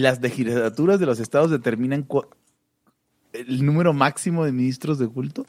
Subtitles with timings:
[0.00, 2.06] las legislaturas de los estados determinan
[3.32, 5.46] el número máximo de ministros de culto?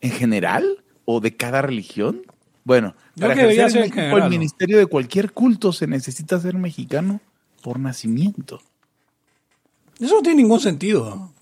[0.00, 0.84] ¿En general?
[1.04, 2.22] ¿O de cada religión?
[2.64, 4.28] Bueno, para que ejercer en México el ¿no?
[4.30, 7.20] ministerio de cualquier culto se necesita ser mexicano
[7.62, 8.60] por nacimiento.
[9.98, 11.32] Eso no tiene ningún sentido.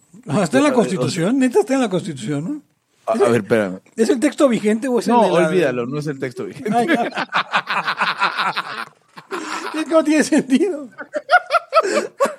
[0.42, 2.62] Está en la Eh, Constitución, neta está en la Constitución, ¿no?
[3.06, 3.80] A, a ver, espérame.
[3.94, 6.72] ¿Es el texto vigente o es No, el la- olvídalo, no es el texto vigente.
[6.74, 6.94] Ay, no.
[9.80, 10.88] Es que no tiene sentido.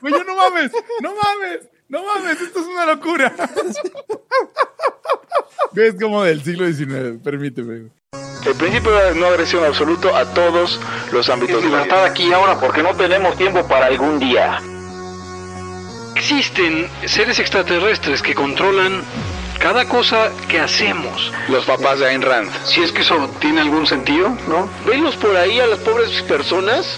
[0.10, 0.72] Güey, yo no mames,
[1.02, 3.34] no mames, no mames, esto es una locura.
[5.76, 7.90] Es como del siglo XIX, permíteme.
[8.46, 10.80] El principio de no agresión absoluto a todos
[11.12, 12.06] los ámbitos la vida.
[12.06, 14.60] aquí ahora porque no tenemos tiempo para algún día.
[16.16, 19.04] Existen seres extraterrestres que controlan
[19.60, 21.32] cada cosa que hacemos.
[21.50, 22.50] Los papás de Ayn Rand.
[22.66, 24.70] Si es que eso tiene algún sentido, ¿no?
[24.86, 26.98] Venlos por ahí a las pobres personas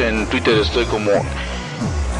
[0.00, 1.10] en Twitter estoy como.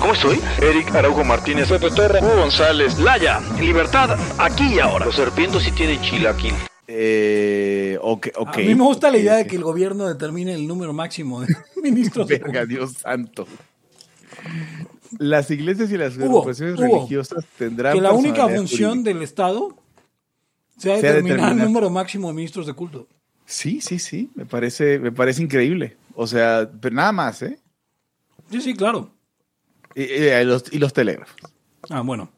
[0.00, 0.38] ¿Cómo estoy?
[0.62, 5.06] Eric Araujo Martínez, Pepe Torra, Hugo González, Laya, libertad, aquí y ahora.
[5.06, 6.54] Los serpientes sí tienen chilaquil.
[6.86, 8.54] Eh, ok, ok.
[8.54, 11.48] A mí me gusta la idea de que el gobierno determine el número máximo de
[11.82, 12.26] ministros.
[12.28, 13.46] de Verga, Dios santo.
[15.18, 19.10] Las iglesias y las Hugo, agrupaciones Hugo, religiosas tendrán que la única función jurídica.
[19.14, 19.76] del Estado
[20.78, 23.06] sea Sea determinar el número máximo de ministros de culto.
[23.44, 24.30] Sí, sí, sí.
[24.34, 25.96] Me parece, me parece increíble.
[26.14, 27.58] O sea, pero nada más, ¿eh?
[28.50, 29.10] Sí, sí, claro.
[29.94, 31.36] Y, y los, y los telégrafos.
[31.88, 32.30] Ah, bueno.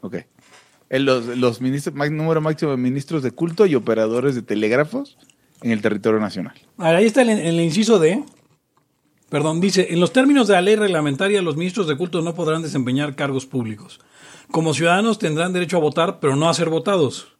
[0.00, 0.16] Ok.
[0.90, 5.18] Los, los ministros, número máximo de ministros de culto y operadores de telégrafos
[5.62, 6.54] en el territorio nacional.
[6.78, 8.24] Ahí está el, el inciso D.
[9.28, 12.62] Perdón, dice, en los términos de la ley reglamentaria, los ministros de culto no podrán
[12.62, 14.00] desempeñar cargos públicos.
[14.50, 17.36] Como ciudadanos tendrán derecho a votar, pero no a ser votados.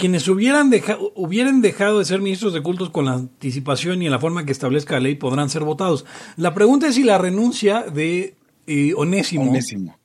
[0.00, 4.10] Quienes hubieran, deja- hubieran dejado de ser ministros de cultos con la anticipación y en
[4.12, 6.04] la forma que establezca la ley podrán ser votados.
[6.36, 8.34] La pregunta es si la renuncia de
[8.66, 9.98] eh, Onésimo, Onésimo.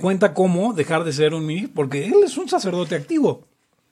[0.00, 3.46] cuenta como dejar de ser un ministro, porque él es un sacerdote activo.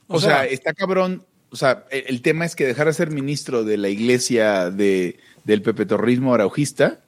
[0.08, 1.24] O, sea, está cabrón.
[1.50, 5.18] O sea, el, el tema es que dejar de ser ministro de la iglesia de,
[5.44, 7.00] del pepetorrismo araujista,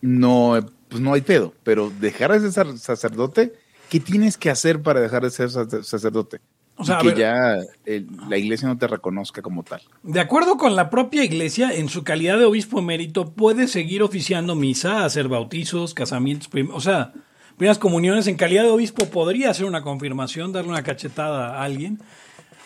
[0.00, 0.54] no,
[0.88, 1.52] pues no hay pedo.
[1.62, 3.52] Pero dejar de ser sac- sacerdote,
[3.90, 6.40] ¿qué tienes que hacer para dejar de ser sac- sacerdote?
[6.76, 7.16] O sea, y a que ver.
[7.18, 9.80] ya el- la iglesia no te reconozca como tal.
[10.02, 14.54] De acuerdo con la propia iglesia, en su calidad de obispo emérito, puede seguir oficiando
[14.56, 17.12] misa, hacer bautizos, casamientos, o sea,
[17.56, 18.26] primeras comuniones.
[18.26, 22.00] En calidad de obispo podría hacer una confirmación, darle una cachetada a alguien.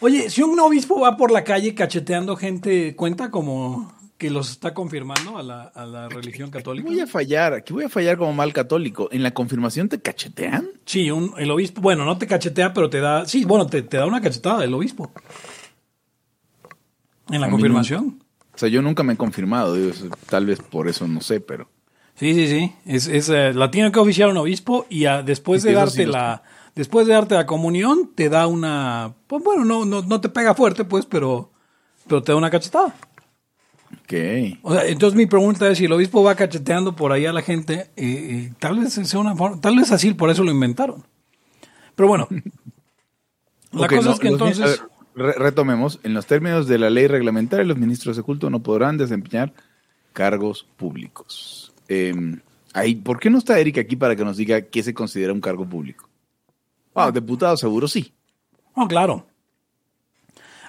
[0.01, 4.75] Oye, si un obispo va por la calle cacheteando gente, ¿cuenta como que los está
[4.75, 6.89] confirmando a la, a la religión Aquí católica?
[6.89, 9.09] voy a fallar, aquí voy a fallar como mal católico.
[9.13, 10.69] ¿En la confirmación te cachetean?
[10.85, 13.97] Sí, un, el obispo, bueno, no te cachetea, pero te da, sí, bueno, te, te
[13.97, 15.13] da una cachetada el obispo.
[17.31, 18.23] En la A confirmación.
[18.55, 19.93] O sea, yo nunca me he confirmado, digo,
[20.29, 21.71] tal vez por eso no sé, pero...
[22.17, 22.73] Sí, sí, sí.
[22.85, 26.43] Es, es, eh, la tiene que oficiar un obispo y después de darte sí la,
[26.75, 30.55] después de darte la comunión, te da una, pues bueno, no, no, no te pega
[30.55, 31.53] fuerte, pues, pero,
[32.09, 32.93] pero te da una cachetada.
[33.93, 34.59] Ok.
[34.63, 37.43] O sea, entonces mi pregunta es si el obispo va cacheteando por ahí a la
[37.43, 41.05] gente, eh, eh, tal vez sea una forma, tal vez así, por eso lo inventaron.
[41.95, 42.29] Pero bueno,
[43.73, 44.81] la cosa no, es que entonces, a ver,
[45.15, 46.01] re- retomemos.
[46.03, 49.53] En los términos de la ley reglamentaria, los ministros de culto no podrán desempeñar
[50.13, 51.73] cargos públicos.
[51.89, 52.15] Eh,
[52.75, 55.41] ahí, ¿Por qué no está Erika aquí para que nos diga qué se considera un
[55.41, 56.09] cargo público?
[56.95, 58.13] Ah, diputado seguro sí.
[58.75, 59.27] oh, claro.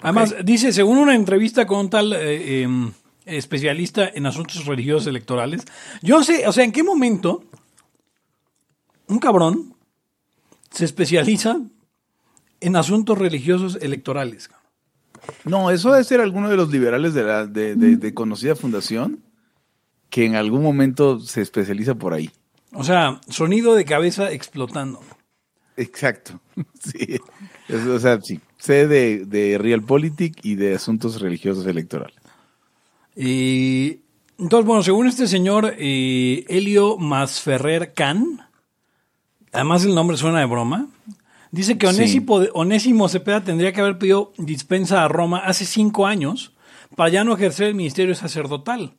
[0.02, 2.92] Además, dice, según una entrevista con un tal eh, em,
[3.30, 5.64] especialista en asuntos religiosos electorales,
[6.02, 7.44] yo no sé, o sea, ¿en qué momento
[9.08, 9.74] un cabrón
[10.72, 11.60] se especializa
[12.62, 14.50] en asuntos religiosos electorales?
[15.44, 19.20] No, eso debe ser alguno de los liberales de, la, de, de- de conocida fundación
[20.10, 22.32] que en algún momento se especializa por ahí.
[22.74, 25.02] O sea, sonido de cabeza explotando.
[25.78, 26.40] Exacto.
[26.82, 27.18] Sí.
[27.68, 28.40] Es- o sea, sí.
[28.58, 32.19] Sé de, de Realpolitik y de asuntos religiosos electorales.
[33.22, 34.00] Y
[34.38, 38.48] entonces, bueno, según este señor eh, Helio Masferrer Can,
[39.52, 40.88] además el nombre suena de broma,
[41.52, 46.54] dice que Onésimo, Onésimo Cepeda tendría que haber pedido dispensa a Roma hace cinco años
[46.96, 48.94] para ya no ejercer el ministerio sacerdotal.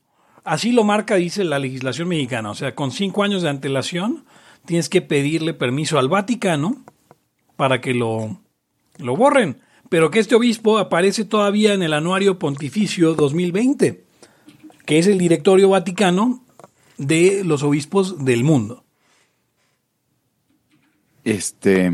[0.44, 2.50] Así lo marca, dice la legislación mexicana.
[2.50, 4.26] O sea, con cinco años de antelación
[4.67, 6.84] tienes que pedirle permiso al Vaticano
[7.56, 8.38] para que lo,
[8.99, 9.62] lo borren.
[9.88, 14.10] Pero que este obispo aparece todavía en el Anuario Pontificio 2020,
[14.91, 16.45] que es el directorio vaticano
[16.99, 18.83] de los obispos del mundo.
[21.23, 21.85] Este.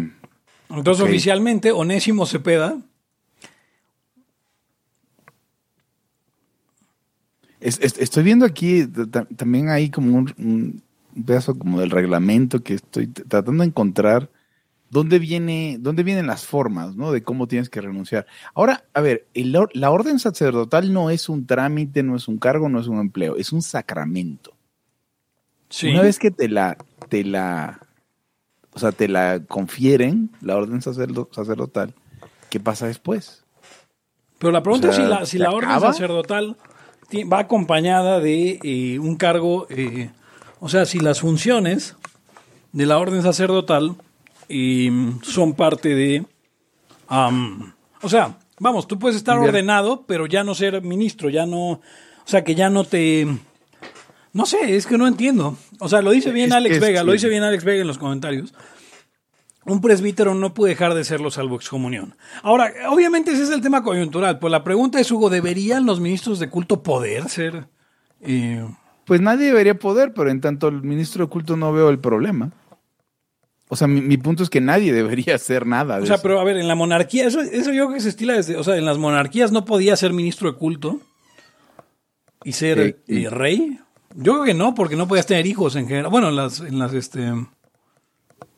[0.70, 2.80] Entonces, oficialmente, Onésimo Cepeda
[7.60, 8.86] es- es- estoy viendo aquí
[9.36, 10.82] también hay como un, un
[11.26, 14.30] pedazo como del reglamento que estoy tratando de encontrar
[14.96, 17.12] dónde viene, dónde vienen las formas, ¿no?
[17.12, 18.24] De cómo tienes que renunciar.
[18.54, 22.70] Ahora, a ver, el la orden sacerdotal no es un trámite, no es un cargo,
[22.70, 24.54] no es un empleo, es un sacramento.
[25.68, 25.88] Sí.
[25.88, 26.78] Una vez que te la,
[27.10, 27.78] te la,
[28.72, 31.92] o sea, te la confieren, la orden sacerdo- sacerdotal,
[32.48, 33.44] ¿qué pasa después?
[34.38, 35.92] Pero la pregunta O sea, es si la, si ¿se la orden acaba?
[35.92, 36.56] sacerdotal
[37.30, 40.08] va acompañada de eh, un cargo, eh,
[40.58, 41.96] o sea, si las funciones
[42.72, 43.96] de la orden sacerdotal
[44.48, 44.90] eh,
[45.22, 46.24] son parte de...
[47.08, 47.72] am,
[48.02, 49.48] o sea, vamos, tú puedes estar Bien.
[49.48, 51.70] ordenado, pero ya no ser ministro, ya no...
[51.72, 51.82] O
[52.28, 53.26] sea, que ya no te...
[54.32, 55.56] No sé, es que no entiendo.
[55.80, 57.86] O sea, lo dice bien Es- Alex es Vega, lo dice bien Alex Vega en
[57.88, 58.52] los comentarios
[59.68, 62.14] un presbítero no puede dejar de serlo salvo excomunión.
[62.44, 66.38] Ahora, obviamente ese es el tema coyuntural, pues la pregunta es, Hugo, ¿deberían los ministros
[66.38, 67.66] de culto poder ser?
[68.20, 68.64] eh,
[69.06, 72.52] Pues nadie debería poder, pero en tanto el ministro de culto no veo el problema.
[73.68, 75.96] O sea, mi, mi punto es que nadie debería hacer nada.
[75.96, 76.22] De o sea, eso.
[76.22, 78.64] pero a ver, en la monarquía, eso, eso yo creo que se estila desde, o
[78.64, 81.00] sea, en las monarquías no podía ser ministro de culto
[82.44, 83.78] y ser Eh, eh, rey.
[84.14, 86.10] Yo creo que no, porque no podías tener hijos en general.
[86.10, 87.20] Bueno, en las, en las, este...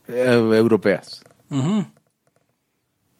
[0.08, 1.22] Eh, europeas.
[1.50, 1.84] ujú.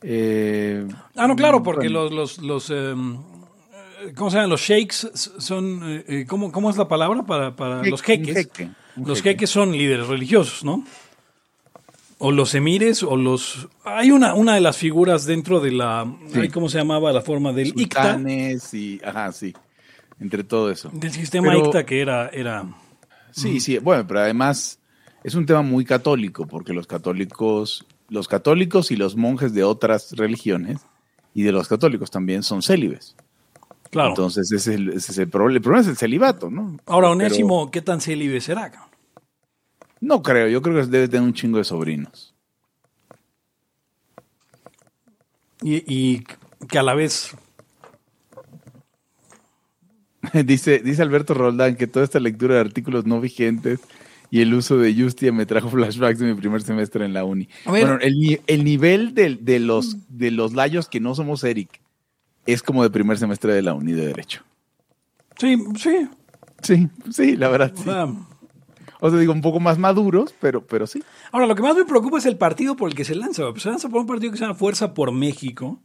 [0.02, 0.87] Eh,
[1.17, 4.50] Ah, no, claro, porque bueno, los, los, los em, eh, ¿cómo se llaman?
[4.50, 8.37] Los sheiks son, eh, ¿cómo, ¿cómo es la palabra para, para los jeques?
[8.37, 9.31] jeque, los jeque.
[9.31, 10.84] jeques son líderes religiosos, ¿no?
[12.20, 13.69] O los emires, o los...
[13.85, 16.12] Hay una, una de las figuras dentro de la...
[16.32, 16.49] Sí.
[16.49, 18.15] ¿Cómo se llamaba la forma del ICTA?
[18.15, 19.55] sultanes y, ajá, sí,
[20.19, 20.91] entre todo eso.
[20.93, 22.29] Del sistema Pero- ICTA que era...
[22.31, 22.65] era
[23.31, 24.81] Sí, sí, bueno, pero además
[25.23, 30.11] es un tema muy católico, porque los católicos, los católicos y los monjes de otras
[30.17, 30.81] religiones
[31.35, 33.15] y de los católicos también son célibes.
[33.91, 34.09] claro.
[34.09, 35.56] Entonces ese es el, ese es el problema.
[35.59, 36.79] El problema es el celibato, ¿no?
[36.87, 38.73] Ahora, Pero Onésimo, ¿qué tan célibe será?
[40.00, 42.34] No creo, yo creo que debe tener un chingo de sobrinos.
[45.62, 46.24] Y, y
[46.68, 47.34] que a la vez...
[50.44, 53.80] dice, dice Alberto Roldán que toda esta lectura de artículos no vigentes
[54.30, 57.48] y el uso de Justia me trajo flashbacks de mi primer semestre en la uni.
[57.64, 61.80] Bueno, el, ni- el nivel de, de los, de los layos que no somos Eric
[62.46, 64.42] es como de primer semestre de la uni de Derecho.
[65.38, 66.08] Sí, sí.
[66.62, 67.72] Sí, sí, la verdad.
[67.72, 67.84] o sí.
[67.84, 68.08] sea,
[69.00, 71.02] O sea, digo, un poco más maduros, pero, pero sí.
[71.32, 73.42] Ahora, lo que más me preocupa es el partido por el que se lanza.
[73.56, 75.80] se lanza por un partido que se llama Fuerza por México,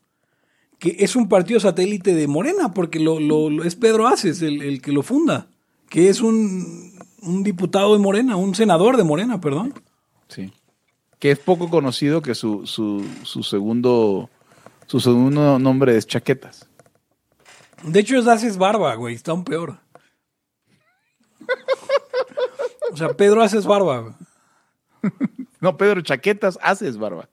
[0.79, 4.61] que es un partido satélite de Morena, porque lo, lo- lo- es Pedro Aces el,
[4.61, 5.47] el que lo funda,
[5.89, 9.73] que es un, un diputado de Morena, un senador de Morena, perdón.
[10.27, 10.51] Sí.
[11.19, 14.29] Que es poco conocido que su, su, su segundo
[14.87, 16.67] su segundo nombre es Chaquetas.
[17.83, 19.77] De hecho, es Aces Barba, güey, está aún peor.
[22.93, 24.15] O sea, Pedro Aces Barba.
[25.59, 27.29] No, Pedro Chaquetas haces barba.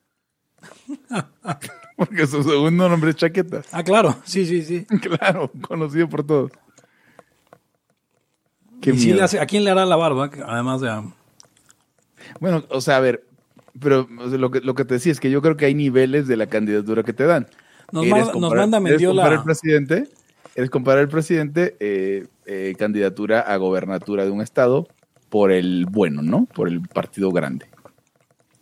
[1.97, 3.67] Porque su segundo nombre es Chaquetas.
[3.73, 4.87] Ah, claro, sí, sí, sí.
[5.01, 6.53] Claro, conocido por todos.
[8.81, 9.17] Qué Y miedo.
[9.17, 10.31] le hace- ¿A quién le hará la barba?
[10.47, 11.03] Además de...
[12.39, 13.27] Bueno, o sea, a ver,
[13.81, 16.37] pero lo que, lo que te decía es que yo creo que hay niveles de
[16.37, 17.49] la candidatura que te dan.
[17.93, 20.09] Nos manda- nos comparar- manda eres Mendiola- comparar el presidente,
[20.55, 24.87] eres comparar el presidente eh, eh, candidatura a gobernatura de un estado
[25.31, 26.45] por el bueno, ¿no?
[26.45, 27.67] Por el partido grande.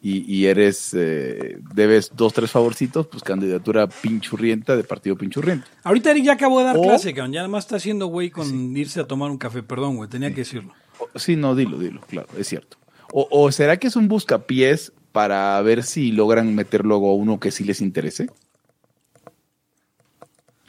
[0.00, 5.66] Y, y eres, eh, debes dos, tres favorcitos, pues candidatura pinchurrienta de partido pinchurriente.
[5.82, 7.32] Ahorita Eric ya acabó de dar O- clase, cabrón.
[7.32, 9.64] Ya además está haciendo güey con irse a tomar un café.
[9.64, 10.72] Perdón, güey, tenía que decirlo.
[11.16, 12.76] Sí, no, dilo, dilo, claro, es cierto.
[13.12, 17.40] O, o será que es un buscapiés para ver si logran meter luego a uno
[17.40, 18.28] que sí les interese?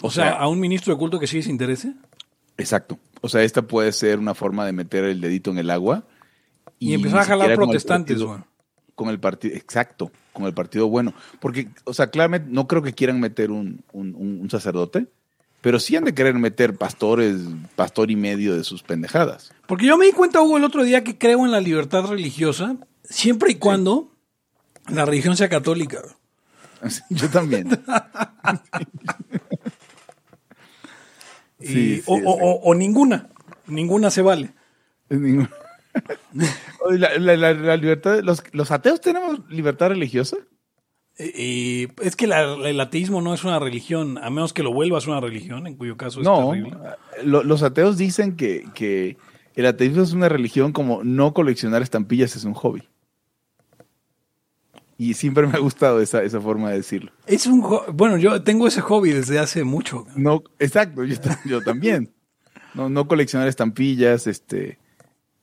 [0.01, 1.93] O sea, a un ministro de culto que sí se interese.
[2.59, 2.99] Exacto.
[3.21, 6.03] O sea, esta puede ser una forma de meter el dedito en el agua.
[6.77, 8.39] Y, empezar a jalar protestantes, güey.
[8.95, 11.13] Con el partido, exacto, con el partido bueno.
[11.39, 15.07] Porque, o sea, claramente no creo que quieran meter un, un- un- un sacerdote,
[15.61, 17.37] pero sí han de querer meter pastores,
[17.75, 19.51] pastor y medio de sus pendejadas.
[19.67, 22.75] Porque yo me di cuenta, Hugo, el otro día que creo en la libertad religiosa,
[23.03, 24.11] siempre y cuando
[24.87, 25.99] la religión sea católica.
[27.09, 27.67] Yo también.
[31.59, 32.23] Y- Sí, sí, o, o- sí.
[32.25, 33.29] o- o ninguna.
[33.67, 34.51] Ninguna se vale.
[36.91, 40.37] La, la- la- la libertad, los, ¿Los ateos tenemos libertad religiosa?
[41.17, 44.71] Eh, eh, es que la- el ateísmo no es una religión, a menos que lo
[44.71, 46.77] vuelvas una religión, en cuyo caso es No, terrible.
[47.23, 49.17] lo- los ateos dicen que, que
[49.55, 52.87] el ateísmo es una religión como no coleccionar estampillas es un hobby.
[54.99, 57.11] Y siempre me ha gustado esa, esa forma de decirlo.
[57.25, 57.63] Es un
[57.93, 60.05] bueno, yo tengo ese hobby desde hace mucho.
[60.15, 62.11] No, exacto, yo, ta- yo también.
[62.75, 64.77] No, no coleccionar estampillas, este.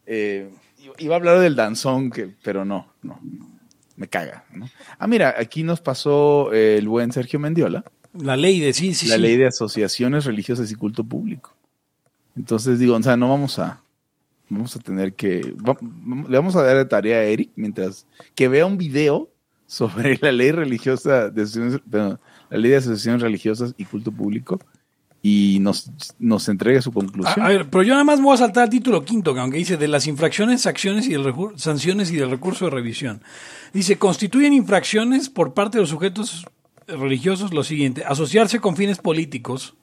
[0.04, 0.50] eh,
[0.98, 3.18] iba a hablar del danzón, que, pero no, no,
[3.96, 4.44] me caga.
[4.54, 4.68] ¿no?
[4.98, 7.82] Ah, mira, aquí nos pasó el buen Sergio Mendiola,
[8.12, 9.22] La ley de sí, sí, la sí.
[9.22, 11.54] ley de asociaciones religiosas y culto público.
[12.36, 13.80] Entonces digo, o sea, no vamos a,
[14.50, 15.78] vamos a tener que, va-
[16.28, 19.30] le vamos a dar de tarea a Eric mientras que vea un video
[19.66, 22.20] sobre la ley religiosa de perdón,
[22.50, 24.58] la ley de asociaciones religiosas y culto público
[25.23, 27.44] y nos, nos entregue su conclusión.
[27.44, 29.58] a ver, pero yo nada más me voy a saltar al título quinto, que aunque
[29.58, 31.16] dice de las infracciones, acciones y
[31.56, 33.23] sanciones y del recurso de revisión.
[33.73, 36.46] Dice, constituyen infracciones por parte de los sujetos
[36.87, 39.75] religiosos lo siguiente, asociarse con fines políticos,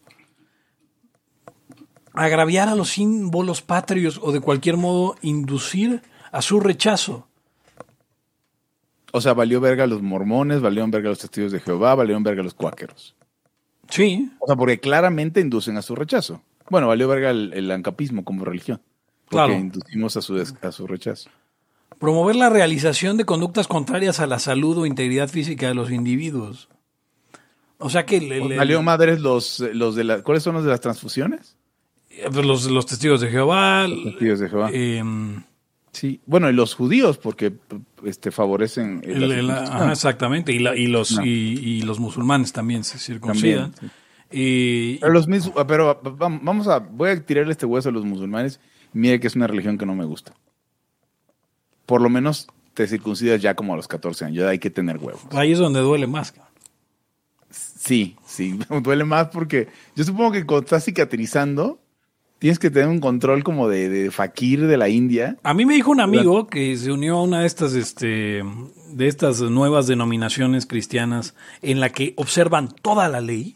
[2.13, 7.27] agraviar a los símbolos patrios o de cualquier modo inducir a su rechazo.
[9.15, 12.23] O sea, valió verga a los mormones, valieron verga a los testigos de Jehová, valieron
[12.23, 13.15] verga a los cuáqueros.
[13.89, 16.41] Sí, O sea, porque claramente inducen a su rechazo.
[16.69, 18.81] Bueno, valió verga el, el ancapismo como religión.
[19.29, 19.53] Porque Claro.
[19.53, 21.29] inducimos a su, a su rechazo.
[21.99, 26.69] promover la realización de conductas contrarias a la salud o integridad física de los individuos.
[27.77, 30.81] O sea que el- Valió madres los, los de la, ¿cuáles son los de las
[30.81, 31.55] transfusiones?
[32.09, 33.85] Eh, pues, los, los testigos de Jehová.
[33.87, 34.69] testigos de Jehová.
[34.71, 35.43] em,
[35.93, 36.19] Sí.
[36.25, 37.53] Bueno, y los judíos, porque
[38.03, 40.51] este, favorecen el- el- la ajá, exactamente.
[40.51, 41.25] Y, la- y los, No.
[41.25, 43.71] y, y los musulmanes también se circuncidan.
[43.71, 43.91] También,
[44.35, 47.91] Y- Pero los mis- ah, pero va- vamos a, voy a tirarle este hueso a
[47.91, 48.59] los musulmanes.
[48.91, 50.33] Mire que es una religión que no me gusta.
[51.85, 54.37] Por lo menos te circuncidas ya como a los 14 años.
[54.43, 55.21] Ya hay que tener huevos.
[55.33, 56.31] ahí es donde duele más.
[56.31, 56.51] cabrón.
[57.51, 61.79] Sí, sí, duele más porque yo supongo que cuando estás cicatrizando,
[62.43, 65.37] tienes que tener un control como de, de fakir de la India.
[65.43, 68.43] A mí me dijo un amigo que se unió a una de estas, este,
[68.89, 73.55] de estas nuevas denominaciones cristianas en la que observan toda la ley.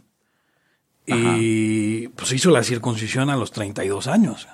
[1.06, 4.48] Y pues hizo la circuncisión a los 32 años.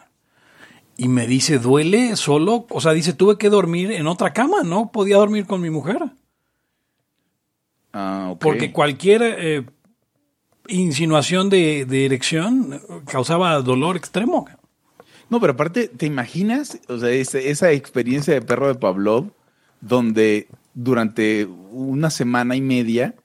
[0.98, 4.92] Y me dice, duele solo, o sea, dice, tuve que dormir en otra cama, no
[4.92, 6.06] podía dormir con mi mujer.
[7.94, 8.34] Ah.
[8.40, 9.66] Porque cualquier eh,
[10.68, 14.48] insinuación de, de erección causaba dolor extremo.
[15.30, 16.80] No, pero aparte, ¿te imaginas?
[16.90, 19.32] O sea, esa, experiencia de perro de Pavlov,
[19.82, 23.16] donde durante una semana y media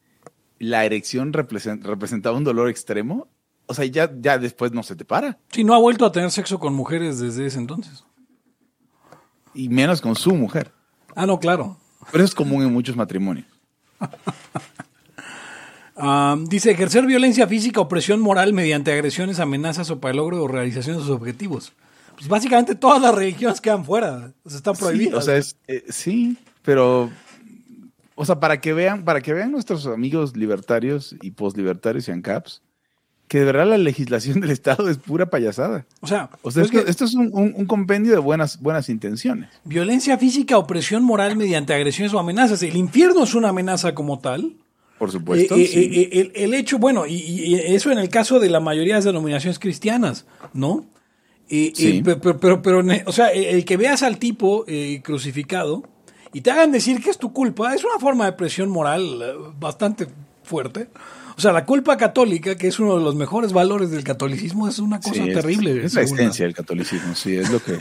[0.58, 3.28] la erección represent- representaba un dolor extremo.
[3.66, 5.38] O sea, ya, ya después no se te para.
[5.52, 8.04] Sí, no ha vuelto a tener sexo con mujeres desde ese entonces.
[9.54, 10.72] Y menos con su mujer.
[11.14, 11.76] Ah, no, claro.
[12.10, 13.46] Pero eso es común en muchos matrimonios.
[15.98, 20.42] Ah, dice ejercer violencia física o presión moral mediante agresiones, amenazas o para el logro
[20.42, 21.72] o realización de sus objetivos.
[22.16, 25.14] Pues básicamente todas las religiones quedan fuera, o sea, están Sí, prohibidas.
[25.14, 27.10] o sea, es, eh, sí, pero,
[28.14, 32.62] o sea, para que vean, para que vean nuestros amigos libertarios y poslibertarios y ANCAPs,
[33.28, 35.84] que de verdad la legislación del Estado es pura payasada.
[36.00, 39.48] o sea, O sea, es esto, es un, un- un compendio de buenas, buenas intenciones.
[39.64, 42.62] violencia física o presión moral mediante agresiones o amenazas.
[42.62, 44.54] El infierno es una amenaza como tal.
[44.98, 45.54] Por supuesto.
[45.56, 45.90] Eh, eh, sí.
[45.94, 48.98] eh, el, el hecho, bueno, y, y eso en el caso de la mayoría de
[48.98, 50.86] las denominaciones cristianas, ¿no?
[51.48, 51.98] Eh, Sí.
[51.98, 55.00] eh, pe- pero, pero, pero, ne- o sea, el, el que veas al tipo eh,
[55.04, 55.82] crucificado
[56.32, 59.32] y te hagan decir que es tu culpa es una forma de presión moral eh,
[59.58, 60.08] bastante
[60.42, 60.88] fuerte.
[61.36, 64.80] O sea, la culpa católica, que es uno de los mejores valores del catolicismo, es
[64.80, 65.84] una cosa Sí, es- terrible.
[65.84, 67.78] Es, la esencia del catolicismo, sí, es lo que,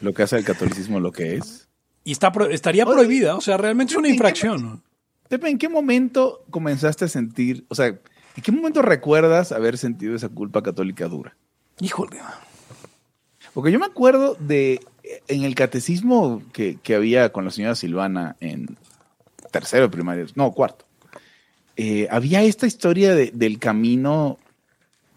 [0.00, 1.68] lo que hace al catolicismo lo que es.
[2.02, 4.82] Y está pro- estaría prohibida, o sea, realmente es una ¿en qué infracción.
[5.28, 10.14] Tepe, ¿en qué momento comenzaste a sentir, o sea, en qué momento recuerdas haber sentido
[10.14, 11.36] esa culpa católica dura?
[11.80, 12.18] Híjole.
[13.54, 14.80] Porque yo me acuerdo de
[15.28, 18.76] en el catecismo que, que había con la señora Silvana en
[19.52, 20.84] tercero de primaria, no, cuarto.
[21.76, 24.38] eh, había esta historia de- del camino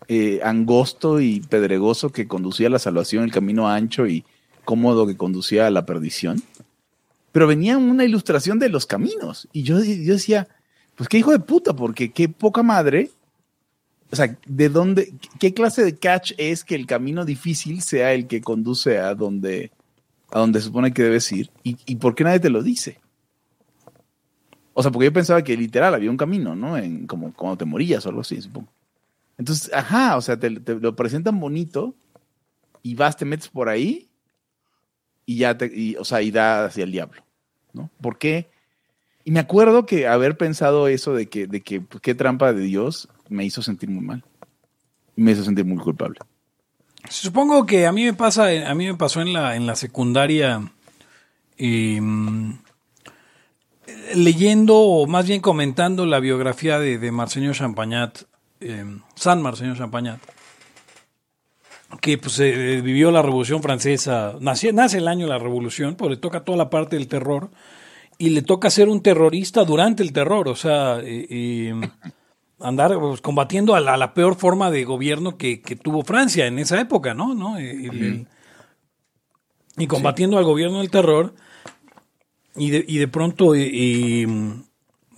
[0.07, 4.23] eh, angosto y pedregoso que conducía a la salvación, el camino ancho y
[4.65, 6.41] cómodo que conducía a la perdición.
[7.31, 9.47] Pero venía una ilustración de los caminos.
[9.53, 10.47] Y yo, yo decía,
[10.95, 13.11] pues qué hijo de puta, porque qué poca madre
[14.11, 18.27] o sea, ¿de dónde, qué clase de catch es que el camino difícil sea el
[18.27, 19.71] que conduce a donde,
[20.31, 21.51] a donde se supone que debes ir?
[21.63, 22.99] ¿Y, y por qué nadie te lo dice?
[24.73, 26.75] O sea, porque yo pensaba que literal había un camino, ¿no?
[26.77, 28.69] En, como cuando te morías o algo así, supongo.
[29.37, 31.93] Entonces, ajá, o sea, te, te lo presentan bonito
[32.81, 34.08] y vas, te metes por ahí
[35.29, 37.21] y ya te, y, o sea, y da hacia el diablo,
[37.71, 37.91] ¿no?
[38.01, 38.49] ¿Por qué?
[39.23, 42.61] Y me acuerdo que haber pensado eso de que, de que pues, qué trampa de
[42.61, 44.23] Dios me hizo sentir muy mal.
[45.15, 46.17] Me hizo sentir muy culpable.
[47.07, 50.71] Supongo que a mí me pasa, a mí me pasó en la, en la secundaria,
[51.59, 52.01] eh,
[54.15, 58.23] leyendo o más bien comentando la biografía de, de Marceño Champagnat,
[58.61, 58.83] eh,
[59.13, 60.19] San Marceño Champagnat,
[62.01, 66.11] que pues eh, vivió la Revolución Francesa, nace, nace el año de la Revolución, pues
[66.11, 67.49] le toca toda la parte del terror
[68.17, 71.73] y le toca ser un terrorista durante el terror, o sea, eh, eh,
[72.59, 76.45] andar pues, combatiendo a la, a la, peor forma de gobierno que, que, tuvo Francia
[76.45, 77.33] en esa época, ¿no?
[77.33, 77.57] ¿No?
[77.57, 78.27] El, el,
[79.77, 80.39] y combatiendo sí.
[80.39, 81.33] al gobierno del terror
[82.55, 84.27] y de, y de pronto y,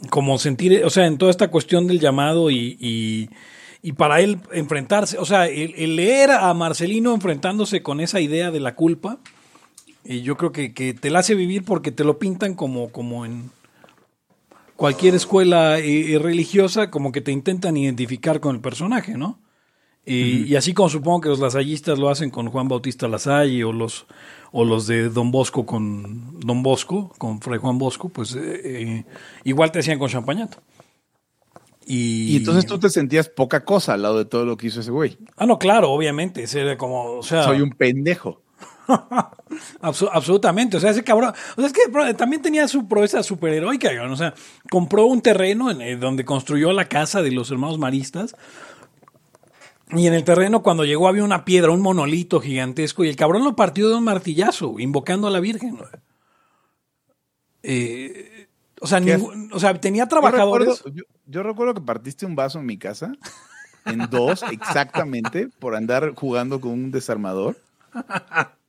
[0.10, 3.30] como sentir, o sea, en toda esta cuestión del llamado y, y,
[3.82, 8.52] y para él enfrentarse, o sea, el, el, leer a Marcelino enfrentándose con esa idea
[8.52, 9.20] de la culpa,
[10.04, 13.26] y yo creo que, que, te la hace vivir porque te lo pintan como, como
[13.26, 13.52] en
[14.76, 19.40] cualquier escuela eh, religiosa, como que te intentan identificar con el personaje, ¿no?
[20.04, 20.48] Y, uh -huh.
[20.48, 24.08] y, así como supongo que los lasallistas lo hacen con Juan Bautista Lasalle o los,
[24.52, 29.06] o los de Don Bosco con Don Bosco, con Fray Juan Bosco, pues eh, eh,
[29.44, 30.58] igual te hacían con Champañato.
[31.94, 34.80] Y, y, entonces tú te sentías poca cosa al lado de todo lo que hizo
[34.80, 35.18] ese güey.
[35.36, 36.46] Ah, no, claro, obviamente.
[36.54, 37.44] Era como, o sea.
[37.44, 38.42] Soy un pendejo.
[39.82, 40.78] Abs absolutamente.
[40.78, 41.34] O sea, ese cabrón.
[41.58, 43.90] O sea, es que también tenía su proeza superheroica.
[44.10, 44.34] O sea,
[44.70, 48.38] compró un terreno en, en donde construyó la casa de los hermanos maristas.
[49.90, 53.04] Y en el terreno, cuando llegó, había una piedra, un monolito gigantesco.
[53.04, 55.78] Y el cabrón lo partió de un martillazo, invocando a la Virgen.
[57.64, 58.41] Eh,
[58.82, 60.68] o, sea, ningún, o sea, tenía trabajadores.
[60.68, 63.14] Yo recuerdo, yo, yo recuerdo que partiste un vaso en mi casa.
[63.86, 67.58] En dos, exactamente, por andar jugando con un desarmador.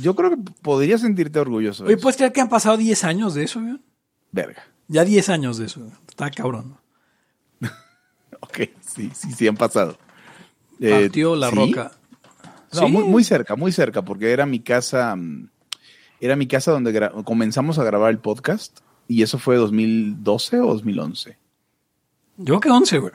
[0.00, 1.84] Yo creo que podrías sentirte orgulloso.
[1.84, 3.80] Oye, ¿puedes creer que han pasado 10 años de eso, güey?
[4.30, 4.62] Verga.
[4.86, 5.90] Ya 10 años de eso.
[6.08, 6.76] Está cabrón.
[8.40, 9.98] ok, sí, sí, sí han pasado.
[10.78, 11.56] Partió eh, la ¿sí?
[11.56, 11.92] roca.
[12.72, 12.92] No, ¿Sí?
[12.92, 15.50] muy, muy, cerca, muy cerca, porque era mi casa, mm,
[16.20, 21.36] era mi casa donde comenzamos a grabar el podcast y eso fue 2012 o 2011.
[22.36, 23.12] Yo creo que 11, güey.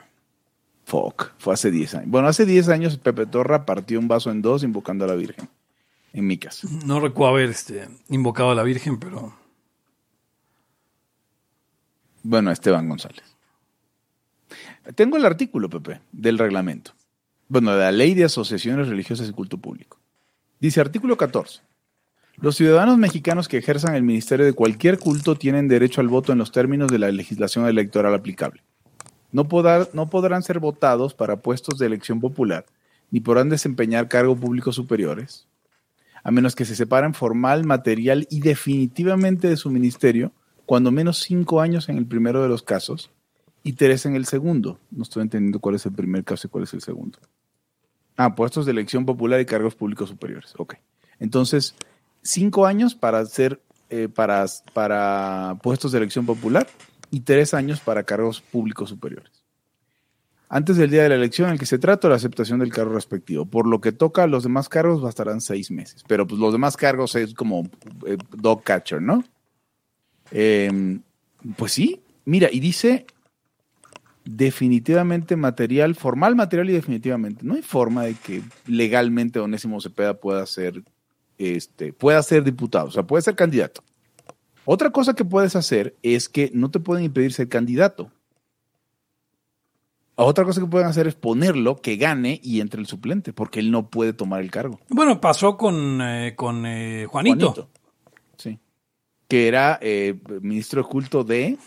[0.85, 2.09] Fuck, fue hace 10 años.
[2.09, 5.47] Bueno, hace 10 años Pepe Torra partió un vaso en dos invocando a la Virgen
[6.11, 6.67] en mi casa.
[6.85, 9.33] No recuerdo haber este, invocado a la Virgen, pero.
[12.23, 13.23] Bueno, Esteban González.
[14.95, 16.91] Tengo el artículo, Pepe, del reglamento.
[17.47, 19.99] Bueno, de la Ley de Asociaciones Religiosas y Culto Público.
[20.59, 21.61] Dice artículo 14.
[22.37, 26.39] Los ciudadanos mexicanos que ejerzan el ministerio de cualquier culto tienen derecho al voto en
[26.39, 28.61] los términos de la legislación electoral aplicable.
[29.31, 32.65] No, podrá, no podrán ser votados para puestos de elección popular,
[33.11, 35.47] ni podrán desempeñar cargos públicos superiores,
[36.23, 40.31] a menos que se separen formal, material y definitivamente de su ministerio,
[40.65, 43.11] cuando menos cinco años en el primero de los casos
[43.63, 44.79] y tres en el segundo.
[44.91, 47.19] No estoy entendiendo cuál es el primer caso y cuál es el segundo.
[48.15, 50.53] Ah, puestos de elección popular y cargos públicos superiores.
[50.57, 50.75] Ok.
[51.19, 51.75] Entonces,
[52.23, 56.67] cinco años para ser eh, para, para puestos de elección popular
[57.11, 59.43] y tres años para cargos públicos superiores.
[60.49, 62.93] Antes del día de la elección en el que se trata la aceptación del cargo
[62.93, 63.45] respectivo.
[63.45, 66.03] Por lo que toca los demás cargos bastarán seis meses.
[66.07, 67.69] Pero pues los demás cargos es como
[68.05, 69.23] eh, dog catcher, ¿no?
[70.31, 70.99] Eh,
[71.57, 73.05] pues sí, mira, y dice
[74.25, 77.45] definitivamente material, formal, material y definitivamente.
[77.45, 80.83] No hay forma de que legalmente Onésimo Cepeda pueda ser,
[81.37, 83.83] este, pueda ser diputado, o sea, puede ser candidato.
[84.65, 88.11] Otra cosa que puedes hacer es que no te pueden impedir ser candidato.
[90.15, 93.71] Otra cosa que pueden hacer es ponerlo, que gane y entre el suplente, porque él
[93.71, 94.79] no puede tomar el cargo.
[94.89, 97.51] Bueno, pasó con, eh, con eh, Juanito.
[97.51, 97.69] Juanito.
[98.37, 98.59] Sí.
[99.27, 101.57] Que era eh, ministro de culto de.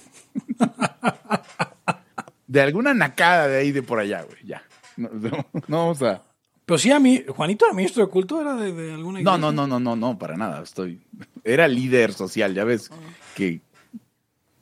[2.47, 4.39] de alguna nacada de ahí de por allá, güey.
[4.45, 4.63] Ya.
[4.97, 6.23] No, no, no vamos a.
[6.67, 9.39] Pero sí, a mí, Juanito era ministro de culto, era de, de alguna iglesia.
[9.39, 10.63] No, no, no, no, no, no, para nada.
[10.63, 11.01] Estoy.
[11.45, 12.91] Era líder social, ya ves.
[13.37, 13.61] Que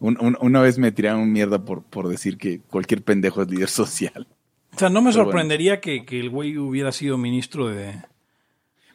[0.01, 3.71] un, un, una vez me tiraron mierda por, por decir que cualquier pendejo es líder
[3.71, 4.29] social.
[4.75, 5.83] O sea, no me Pero sorprendería bueno.
[5.83, 8.03] que, que, el güey hubiera sido ministro de.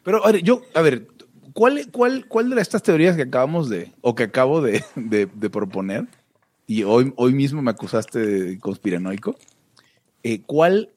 [0.04, 1.08] Pero, a ver, yo, a ver,
[1.54, 5.50] ¿cuál, cuál, cuál de estas teorías que acabamos de, o que acabo de, de, de
[5.50, 6.08] proponer,
[6.68, 9.36] y hoy, hoy mismo me acusaste de conspiranoico,
[10.22, 10.92] eh, ¿cuál,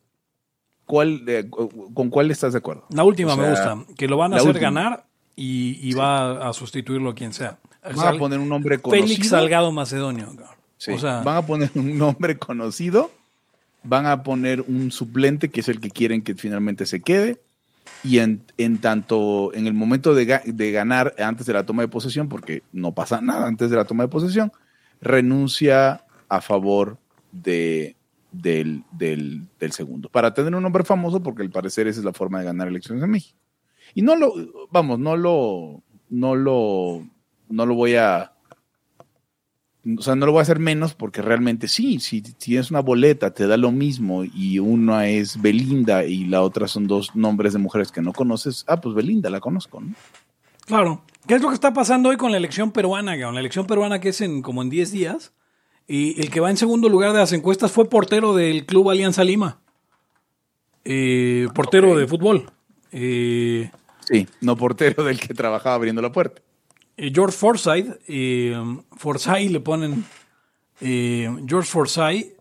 [0.93, 1.49] cuál, eh,
[1.95, 2.85] ¿con cuál estás de acuerdo?
[2.91, 4.65] La última o sea, me gusta, que lo van a hacer última.
[4.71, 5.99] ganar y, y sí.
[5.99, 7.57] va a sustituirlo a quien sea.
[7.97, 9.07] Van a poner un nombre conocido.
[9.09, 10.29] Félix Salgado Macedonio.
[10.77, 10.91] Sí.
[10.93, 13.11] O sea, van a poner un nombre conocido,
[13.83, 17.41] van a poner un suplente que es el que quieren que finalmente se quede
[18.05, 21.81] y en, en tanto en el momento de, ga- de ganar antes de la toma
[21.81, 24.53] de posesión, porque no pasa nada antes de la toma de posesión,
[25.01, 26.99] renuncia a favor
[27.33, 27.97] de,
[28.33, 32.12] del, del, del segundo, para tener un hombre famoso, porque al parecer esa es la
[32.12, 33.38] forma de ganar elecciones en México.
[33.95, 34.33] Y no lo,
[34.71, 37.07] vamos, no lo, no lo,
[37.49, 38.33] no lo voy a,
[39.99, 43.35] o sea, no lo voy a hacer menos porque realmente sí, si tienes una boleta,
[43.35, 47.59] te da lo mismo y una es Belinda y la otra son dos nombres de
[47.59, 49.95] mujeres que no conoces, ah, pues Belinda la conozco, ¿no?
[50.66, 51.03] Claro.
[51.27, 53.16] ¿Qué es lo que está pasando hoy con la elección peruana?
[53.16, 53.33] Gao?
[53.33, 55.33] La elección peruana que es en como en 10 días.
[55.88, 59.25] Y el que va en segundo lugar de las encuestas fue portero del Club Alianza
[59.25, 59.59] Lima.
[60.85, 62.51] Eh, portero de fútbol.
[62.90, 63.71] Eh,
[64.05, 66.42] Sí, no portero del que trabajaba abriendo la puerta.
[66.97, 68.01] eh, George Forsyth.
[68.09, 68.57] Eh,
[68.97, 70.05] Forsyth le ponen
[70.81, 72.33] eh, George Forsyth.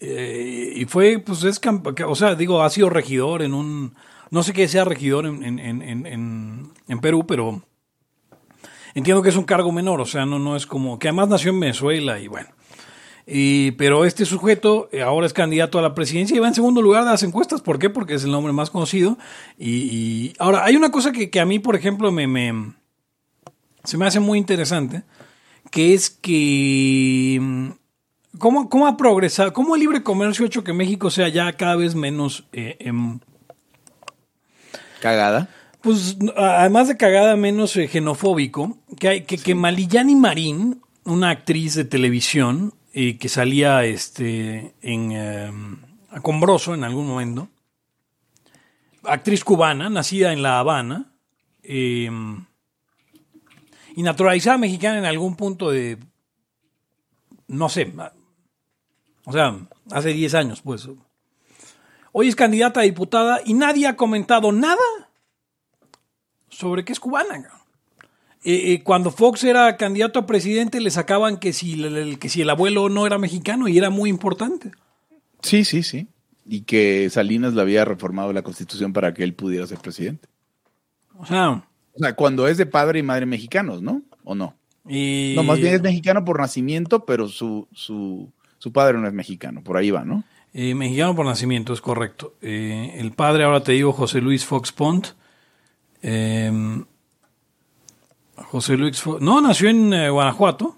[0.00, 1.60] eh, y fue, pues es,
[2.06, 3.94] o sea, digo, ha sido regidor en un,
[4.30, 7.62] no sé qué sea regidor en, en, en, en, en- en Perú, pero
[8.94, 11.50] entiendo que es un cargo menor, o sea, no, no es como, que además nació
[11.50, 12.48] en Venezuela y bueno.
[13.30, 16.80] Y, pero este sujeto eh, ahora es candidato a la presidencia y va en segundo
[16.80, 17.60] lugar de las encuestas.
[17.60, 17.90] ¿Por qué?
[17.90, 19.18] Porque es el nombre más conocido.
[19.58, 22.72] Y, y- ahora, hay una cosa que, que a mí, por ejemplo, me, me-
[23.84, 25.02] se me hace muy interesante,
[25.70, 27.68] que es que mm,
[28.38, 31.76] cómo, cómo ha progresado, cómo el libre comercio ha hecho que México sea ya cada
[31.76, 33.18] vez menos eh, em,
[35.00, 35.48] Cagada.
[35.80, 41.74] pues además de cagada menos eh, xenofóbico, que hay que, que Malillani Marín, una actriz
[41.74, 45.52] de televisión eh, que salía este en eh,
[46.10, 47.48] Acombroso en algún momento,
[49.04, 51.12] actriz cubana, nacida en La Habana,
[51.62, 52.10] eh,
[53.94, 55.96] y naturalizada mexicana en algún punto de,
[57.46, 57.94] no sé,
[59.26, 59.56] o sea,
[59.92, 60.88] hace 10 años, pues.
[62.10, 65.08] Hoy es candidata a diputada y nadie ha comentado nada
[66.48, 67.57] sobre que es cubana.
[68.44, 72.28] Eh, eh, cuando Fox era candidato a presidente le sacaban que si el, el- que
[72.28, 74.70] si el abuelo no era mexicano y era muy importante.
[75.42, 76.06] Sí, sí, sí.
[76.46, 80.28] Y que Salinas le había reformado la constitución para que él pudiera ser presidente.
[81.18, 81.50] O sea,
[81.94, 84.02] O sea, cuando es de padre y madre mexicanos, ¿no?
[84.24, 84.54] ¿O no?
[84.88, 89.12] y- No, más bien es mexicano por nacimiento, pero su, su, su padre no es
[89.12, 89.62] mexicano.
[89.62, 90.22] Por ahí va, ¿no?
[90.54, 92.34] eh, mexicano por nacimiento, es correcto.
[92.40, 95.08] Eh, el padre, ahora te digo, José Luis Fox Pont.
[98.38, 100.76] Eh, José Luis Fox, no, nació en eh, Guanajuato.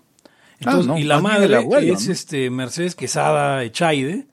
[0.59, 2.12] Entonces, Ah, no, y la el madre abuelo, es ¿no?
[2.12, 4.27] este Mercedes Quesada Echaide,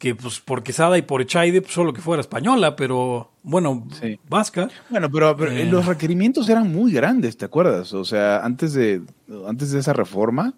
[0.00, 4.18] que pues por Quesada y por Echaide, pues solo que fuera española, pero bueno, Sí.
[4.28, 4.68] vasca.
[4.88, 5.66] Bueno, pero, pero Eh.
[5.66, 7.92] los requerimientos eran muy grandes, ¿te acuerdas?
[7.92, 9.02] O sea, antes de,
[9.46, 10.54] antes de esa reforma,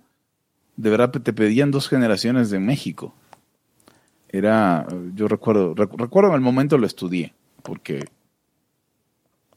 [0.77, 3.15] de verdad te pedían dos generaciones de México.
[4.31, 8.05] Era, yo recuerdo, recu- recuerdo el momento lo estudié, porque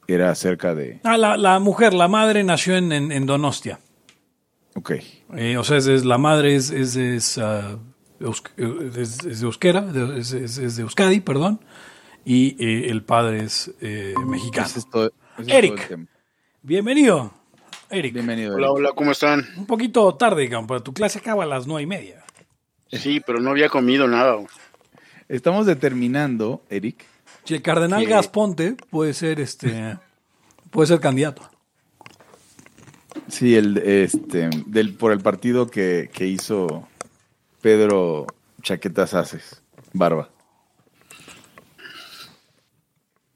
[0.08, 3.80] era cerca de, Ah, la, la mujer, la madre nació en, en- en Donostia.
[4.76, 4.92] ok,
[5.38, 7.16] Eh, o sea, es, es- la madre es, es, eh,
[8.98, 11.60] es- es de Euskera, de- es, es- es de Euskadi, perdón,
[12.24, 14.68] y eh, el padre es eh, mexicano.
[14.92, 15.12] todo,
[15.48, 15.98] Eric.
[16.62, 17.34] Bienvenido,
[17.90, 18.14] Eric.
[18.14, 18.56] Bienvenido.
[18.56, 18.76] Hola, Eric.
[18.78, 19.46] hola, ¿cómo están?
[19.58, 22.24] Un poquito tarde, pero tu clase acaba a las nueve y media.
[22.92, 24.38] Sí, pero no había comido nada.
[25.28, 27.04] Estamos determinando, Eric,
[27.46, 29.98] Si el cardenal Que- Gasponte puede ser este
[30.72, 31.50] puede ser candidato.
[33.30, 36.88] Sí, el, este, del, por el partido que, que hizo
[37.62, 38.28] Pedro
[38.62, 39.62] Chaquetas Haces,
[39.94, 40.30] Barba.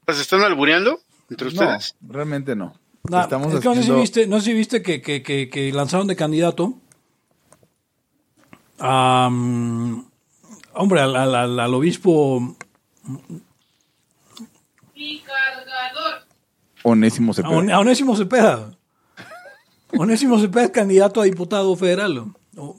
[0.08, 1.96] ¿Se están albureando entre No, ustedes?
[2.02, 2.74] realmente no.
[3.10, 5.50] Nah, Estamos es que no sé si viste, no sé si viste que, que- que-
[5.50, 6.78] que lanzaron de candidato
[8.80, 11.60] a, hombre, al, al- al-
[15.04, 17.56] al obispo Onésimo Cepeda.
[17.56, 18.72] On- Onésimo Cepeda.
[19.98, 22.26] Onésimo Cepeda es candidato a diputado federal.
[22.58, 22.76] O-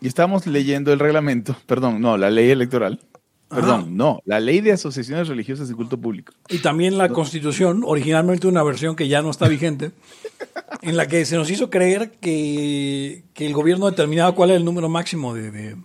[0.00, 3.00] Y estamos leyendo el reglamento, perdón, no, la ley electoral.
[3.48, 6.32] Perdón, no, la ley de asociaciones religiosas y culto público.
[6.48, 9.90] Y también la constitución, originalmente una versión que ya no está vigente,
[10.82, 14.64] en la que se nos hizo creer que, que el gobierno determinaba cuál era el
[14.64, 15.76] número máximo de, de,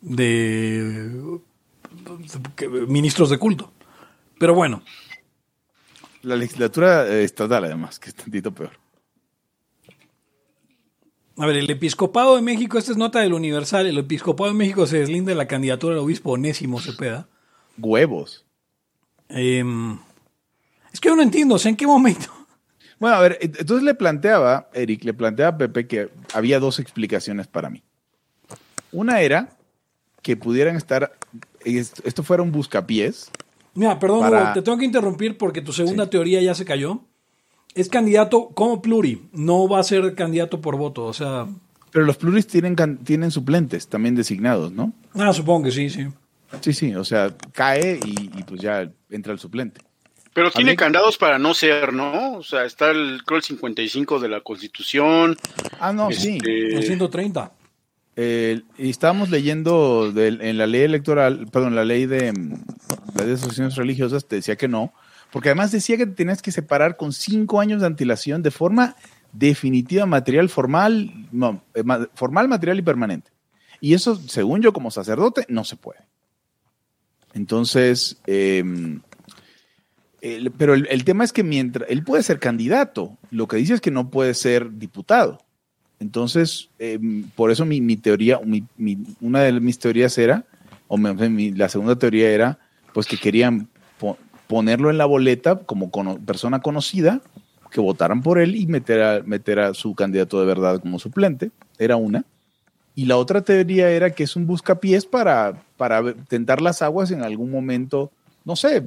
[0.00, 1.08] de-
[2.60, 3.72] de ministros de culto.
[4.38, 4.82] Pero bueno,
[6.22, 8.70] La legislatura eh, estatal, además, que es tantito peor.
[11.36, 14.86] a ver, el episcopado de México, esta es nota del Universal, el episcopado de México
[14.86, 17.28] se deslinda de la candidatura del obispo Onésimo Cepeda.
[17.78, 18.44] Huevos.
[19.28, 19.98] Em,
[20.92, 22.26] es que yo no entiendo, o sea, ¿en qué momento?
[23.00, 26.78] Bueno, a ver, ent- entonces le planteaba, Eric, le planteaba a Pepe que había dos
[26.78, 27.82] explicaciones para mí.
[28.92, 29.56] Una era
[30.22, 31.16] que pudieran estar,
[31.64, 33.30] es- esto fuera un buscapiés
[33.74, 37.00] Mira, perdón, Para- Hugo, te tengo que interrumpir porque tu segunda teoría ya se cayó.
[37.74, 41.04] Es candidato como pluri, no va a ser candidato por voto.
[41.06, 41.46] O sea,
[41.90, 44.92] Pero los pluris tienen, tienen suplentes también designados, ¿no?
[45.14, 46.06] ah, supongo que sí, sí.
[46.60, 49.80] Sí, sí, o sea, cae y, y pues ya entra el suplente.
[50.32, 52.34] Pero tiene mí- candados para no ser, ¿no?
[52.34, 55.36] O sea, está el, creo, el 55 de la Constitución.
[55.80, 56.36] Ah, no, sí.
[56.36, 57.52] Este, El 130.
[58.16, 63.74] Eh, estábamos leyendo en la ley electoral, perdón, la ley de, la ley de asociaciones
[63.76, 64.92] religiosas, te decía que no,
[65.32, 68.94] porque además decía que te tenías que separar con cinco años de antelación de forma
[69.32, 73.32] definitiva, material, formal, no, eh, ma- formal, material y permanente.
[73.80, 75.98] Y eso, según yo como sacerdote, no se puede.
[77.34, 79.02] Entonces, el-
[80.56, 83.80] pero el, el tema es que mientras él puede ser candidato, lo que dice es
[83.80, 85.43] que no puede ser diputado.
[86.00, 86.98] Entonces, eh,
[87.34, 88.40] por eso mi, mi teoría,
[89.20, 90.44] una de mis teorías era,
[90.88, 92.58] o la segunda teoría era,
[92.92, 95.90] pues que querían po- ponerlo en la boleta como
[96.24, 97.20] persona conocida,
[97.70, 101.50] que votaran por él y meter a, meter a su candidato de verdad como suplente.
[101.78, 102.24] Era una.
[102.94, 107.22] Y la otra teoría era que es un buscapiés para, para tentar las aguas en
[107.22, 108.12] algún momento,
[108.44, 108.84] no sé, eh,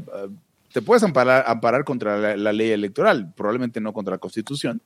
[0.72, 4.82] te puedes amparar, amparar contra la ley electoral, probablemente no contra la constitución,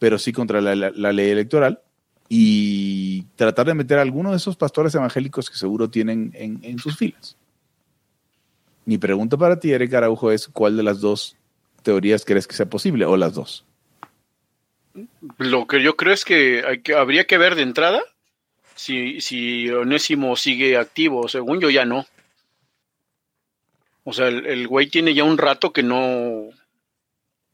[0.00, 1.80] pero sí contra la, la- ley electoral
[2.28, 6.78] y tratar de meter a alguno de esos pastores evangélicos que seguro tienen en, en
[6.80, 7.36] sus filas.
[8.84, 11.36] Mi pregunta para ti, Eric Araujo, es ¿cuál de las dos
[11.82, 13.64] teorías crees que sea posible o las dos?
[15.38, 16.64] Lo que yo creo es que
[16.96, 18.02] habría que ver de entrada
[18.74, 21.28] si, si Onésimo sigue activo.
[21.28, 22.06] Según yo, ya no.
[24.04, 26.48] O sea, el, el güey tiene ya un rato que no.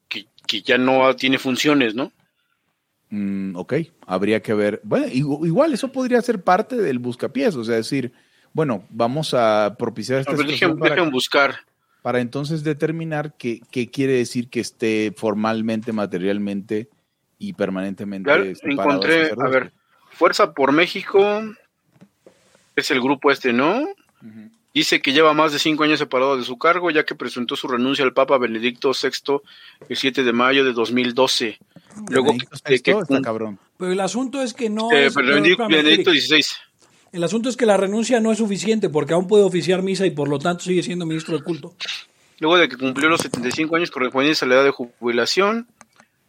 [0.09, 2.12] que, que ya no tiene funciones, ¿no?
[3.11, 3.75] Mm, ok,
[4.07, 4.81] habría que ver.
[4.83, 8.12] Bueno, igu- igual eso podría ser parte del buscapiés, o sea, decir,
[8.53, 11.57] bueno, vamos a propiciar esta dejen, para, dejen buscar.
[12.03, 16.88] para entonces determinar qué, qué quiere decir que esté formalmente, materialmente
[17.38, 19.73] y permanentemente Claro, encontré, a ver,
[20.11, 21.42] Fuerza por México
[22.75, 23.87] es el grupo este, ¿no?
[24.75, 27.66] Dice que lleva más de cinco años separado de su cargo, ya que presentó su
[27.69, 29.40] renuncia al Papa Benedicto VI
[29.88, 31.59] el 7 de mayo de 2012.
[32.09, 33.59] Luego que, que- está cabrón.
[33.78, 34.90] Pero el asunto es que no.
[34.92, 36.11] eh, es- pero Benedicto.
[37.12, 40.11] El asunto es que la renuncia no es suficiente porque aún puede oficiar misa y
[40.11, 41.74] por lo tanto sigue siendo ministro del culto.
[42.40, 45.66] Luego de que cumplió los 75 años correspondientes a la edad de jubilación.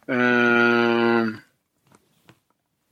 [0.06, 1.24] eh,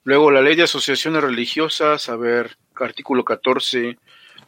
[0.04, 3.98] luego la ley de asociaciones religiosas, a ver, artículo 14.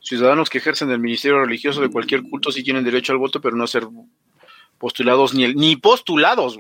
[0.00, 3.56] Ciudadanos que ejercen el ministerio religioso de cualquier culto sí tienen derecho al voto, pero
[3.56, 3.86] no a ser
[4.78, 6.58] postulados ni, el- ni postulados.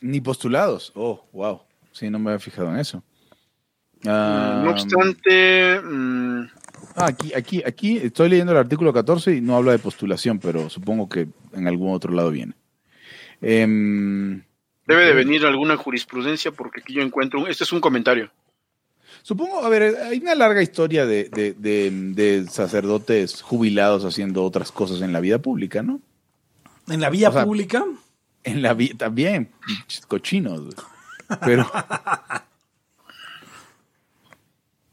[0.00, 0.92] Ni postulados.
[0.94, 1.62] Oh, wow.
[1.92, 3.02] Sí, no me había fijado en eso.
[4.04, 6.40] Ah, no obstante, mm,
[6.96, 10.68] ah, aquí, aquí, aquí estoy leyendo el artículo 14 y no habla de postulación, pero
[10.68, 12.52] supongo que en algún otro lado viene.
[13.40, 14.42] Em,
[14.86, 18.30] debe de venir alguna jurisprudencia porque aquí yo encuentro, un- este es un comentario.
[19.22, 24.70] Supongo, a ver, hay una larga historia de, de- de- de sacerdotes jubilados haciendo otras
[24.70, 26.00] cosas en la vida pública, ¿no?
[26.88, 27.84] En la O sea, pública.
[28.46, 29.50] En la vida también,
[30.08, 30.74] cochinos.
[31.44, 31.70] Pero.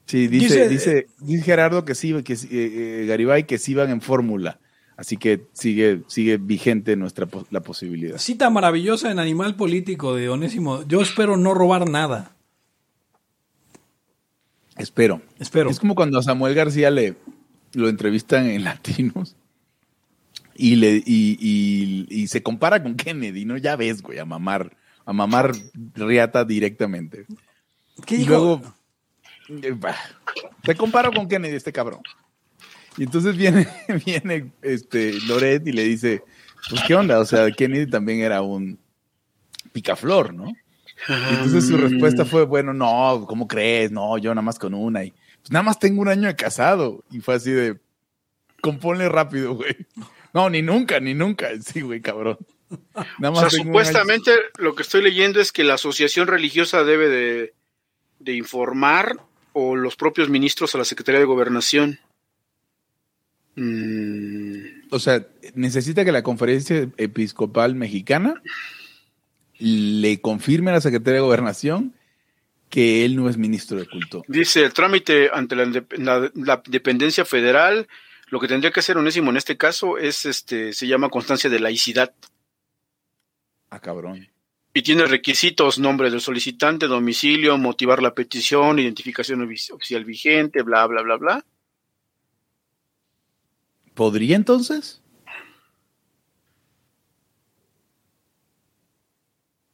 [0.05, 3.89] Sí, dice, Dice- dice, dice Gerardo que sí, que eh, eh, Garibay, que sí van
[3.89, 4.59] en fórmula.
[4.95, 8.17] Así que sigue, sigue vigente nuestra la posibilidad.
[8.19, 10.83] Cita maravillosa en Animal Político de Onésimo.
[10.87, 12.35] Yo espero no robar nada.
[14.77, 15.21] Espero.
[15.39, 15.69] Espero.
[15.71, 17.15] Es como cuando a Samuel García le
[17.73, 19.35] lo entrevistan en Latinos
[20.55, 23.57] y le y, y- y se compara con Kennedy, ¿no?
[23.57, 25.51] Ya ves, güey, a mamar, a mamar
[25.95, 27.25] riata directamente.
[28.05, 28.29] ¿Qué y dijo?
[28.31, 28.61] luego
[29.61, 29.95] eh, bah,
[30.63, 32.01] te comparo con Kennedy, este cabrón.
[32.97, 33.67] Y entonces viene,
[34.05, 36.23] viene este Loret y le dice,
[36.69, 38.77] pues qué onda, o sea, Kennedy también era un
[39.71, 40.45] picaflor, ¿no?
[41.09, 43.91] Y entonces su respuesta fue, bueno, no, ¿cómo crees?
[43.91, 45.03] No, yo nada más con una.
[45.03, 45.11] Y
[45.41, 47.03] pues nada más tengo un año de casado.
[47.11, 47.77] Y fue así de,
[48.61, 49.75] componle rápido, güey.
[50.33, 51.49] No, ni nunca, ni nunca.
[51.61, 52.37] Sí, güey, cabrón.
[53.19, 57.53] Nada O sea, supuestamente lo que estoy leyendo es que la asociación religiosa debe de,
[58.19, 59.17] de informar
[59.53, 61.99] o los propios ministros a la Secretaría de Gobernación.
[63.55, 68.41] Mm, O sea, necesita que la conferencia episcopal mexicana
[69.59, 71.93] le confirme a la Secretaría de Gobernación
[72.69, 74.23] que él no es ministro de culto.
[74.27, 77.87] dice el trámite ante la, indep- la- la dependencia federal,
[78.33, 81.59] lo que tendría que hacer Onésimo en este caso es, este, se llama constancia de
[81.59, 82.15] laicidad.
[83.69, 84.27] Ah, cabrón.
[84.73, 91.03] Y tiene requisitos, nombre del solicitante, domicilio, motivar la petición, identificación oficial vigente, bla, bla,
[91.03, 91.45] bla, bla.
[93.93, 94.99] ¿Podría entonces?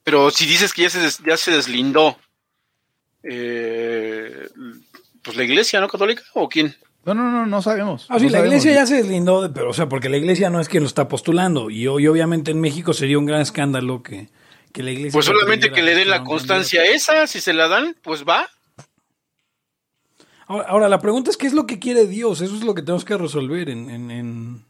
[0.03, 2.19] Pero si dices que ya se, deslindó,
[3.23, 4.49] eh,
[5.21, 5.87] pues la iglesia, ¿no?
[5.87, 6.75] Católica o quién?
[7.13, 8.05] No, no, no, no sabemos.
[8.09, 8.53] Ah, sí, No la sabemos.
[8.63, 10.87] iglesia ya se deslindó, de- pero o sea, porque la iglesia no es quien lo
[10.87, 11.69] está postulando.
[11.69, 14.29] Y, hoy obviamente en México sería un gran escándalo que,
[14.71, 15.11] que la iglesia.
[15.13, 18.47] Pues solamente que le den la constancia esa, si se la dan, pues va.
[20.47, 22.41] Ahora, ahora, la pregunta es: ¿qué es lo que quiere Dios?
[22.41, 24.65] Eso es lo que tenemos que resolver en, en, en,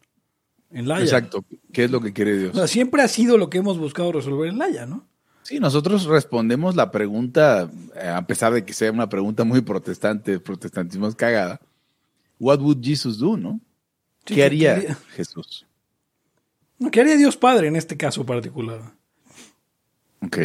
[0.71, 1.03] en Laia.
[1.03, 1.45] Exacto.
[1.71, 2.51] ¿Qué es lo que quiere Dios?
[2.53, 5.05] O sea, siempre ha sido lo que hemos buscado resolver en Laia, ¿no?
[5.43, 10.39] Sí, nosotros respondemos la pregunta, eh, a pesar de que sea una pregunta muy protestante,
[10.39, 11.59] protestantismo es cagada.
[12.39, 13.59] What would Jesus do, no?
[14.25, 14.97] Sí, ¿Qué haría ¿qué haría?
[15.15, 15.65] Jesús?
[16.77, 18.79] No, ¿Qué haría Dios Padre en este caso particular?
[20.21, 20.37] Ok.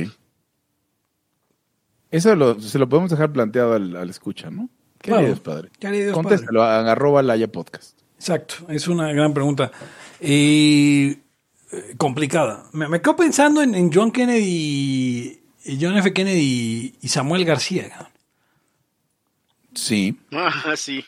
[2.10, 4.68] Eso lo- se lo podemos dejar planteado al, al escucha, ¿no?
[5.00, 5.18] ¿Qué Claro.
[5.18, 5.70] haría Dios Padre?
[5.78, 7.98] ¿Qué haría Dios Contéstalo a arroba Laya Podcast.
[8.16, 9.70] Exacto, es una gran pregunta.
[10.20, 11.10] Y
[11.72, 12.64] eh, complicada.
[12.72, 16.12] Me, me quedo pensando en, en John Kennedy, y John F.
[16.12, 18.10] Kennedy y Samuel García.
[19.74, 20.18] Sí.
[20.32, 21.04] Ah, sí.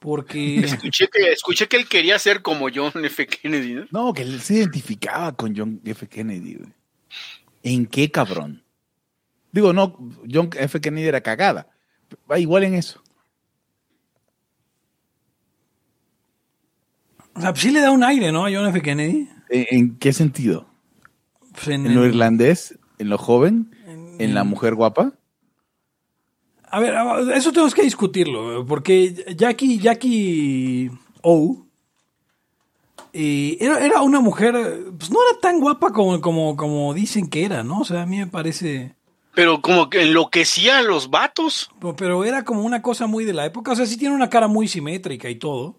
[0.00, 3.26] Porque Escuché que, escuché que él quería ser como John F.
[3.28, 3.86] Kennedy, ¿no?
[3.92, 6.08] No, que él se identificaba con John F.
[6.08, 6.54] Kennedy.
[6.54, 6.72] güey.
[7.62, 8.64] ¿En qué cabrón?
[9.52, 9.96] Digo, no,
[10.32, 10.80] John F.
[10.80, 11.68] Kennedy era cagada.
[12.30, 13.02] Va igual en eso.
[17.34, 18.44] o sea, sí le da un aire, ¿no?
[18.46, 18.80] A John F.
[18.82, 19.28] Kennedy.
[19.48, 20.68] ¿En, en qué sentido?
[21.52, 22.78] Pues en- ¿En lo irlandés?
[22.98, 23.74] ¿En lo joven?
[24.18, 25.14] ¿En la mujer guapa?
[26.70, 26.94] A ver,
[27.34, 30.90] eso tenemos que discutirlo, porque Jackie, Jackie
[31.22, 31.66] O
[33.12, 34.54] eh, era, era una mujer,
[34.96, 37.80] pues no era tan guapa como, como, como dicen que era, ¿no?
[37.80, 38.94] O sea, a mí me parece...
[39.34, 41.70] Pero como que enloquecía a los vatos.
[41.80, 43.72] Pero, pero era como una cosa muy de la época.
[43.72, 45.76] O sea, sí tiene una cara muy simétrica y todo.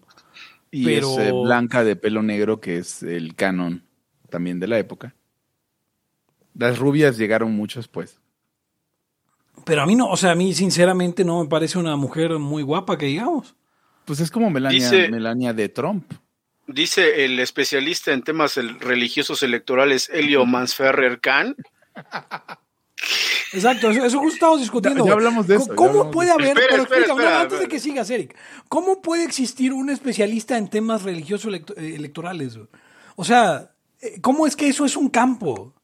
[0.70, 3.84] Y Pero- es eh, blanca de pelo negro, que es el canon
[4.30, 5.14] también de la época.
[6.54, 8.21] Las rubias llegaron mucho después.
[9.64, 12.62] Pero a mí no, o sea, a mí sinceramente no me parece una mujer muy
[12.62, 13.54] guapa que digamos.
[14.04, 16.12] Pues es como Melania, Dice- Melania de Trump.
[16.66, 21.54] Dice el especialista en temas el- religiosos electorales Elio Mansferrer Khan.
[23.52, 25.04] Exacto, eso, eso justo estamos discutiendo.
[25.04, 27.22] Ya- hablamos de eso, ¿Cómo- ya ¿Cómo hablamos puede de haber, Espera, pero espera, explícame,
[27.22, 28.36] no, espera, antes de que sigas, Eric,
[28.68, 31.62] ¿cómo puede existir un especialista en temas religiosos eh,
[31.96, 32.58] electorales?
[33.16, 35.74] O sea, eh, ¿cómo es que eso es un campo?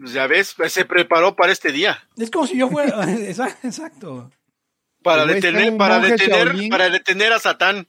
[0.00, 1.98] Pues Ya ves, se preparó para este día.
[2.16, 3.04] Es como si yo fuera...
[3.06, 4.30] Exa- Exacto.
[5.02, 6.70] Para detener, para detener, Shaolin.
[6.70, 7.86] para detener a Satán.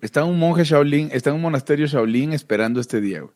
[0.00, 3.34] Está un monje Shaolin, está en un monasterio Shaolin esperando este día, güey.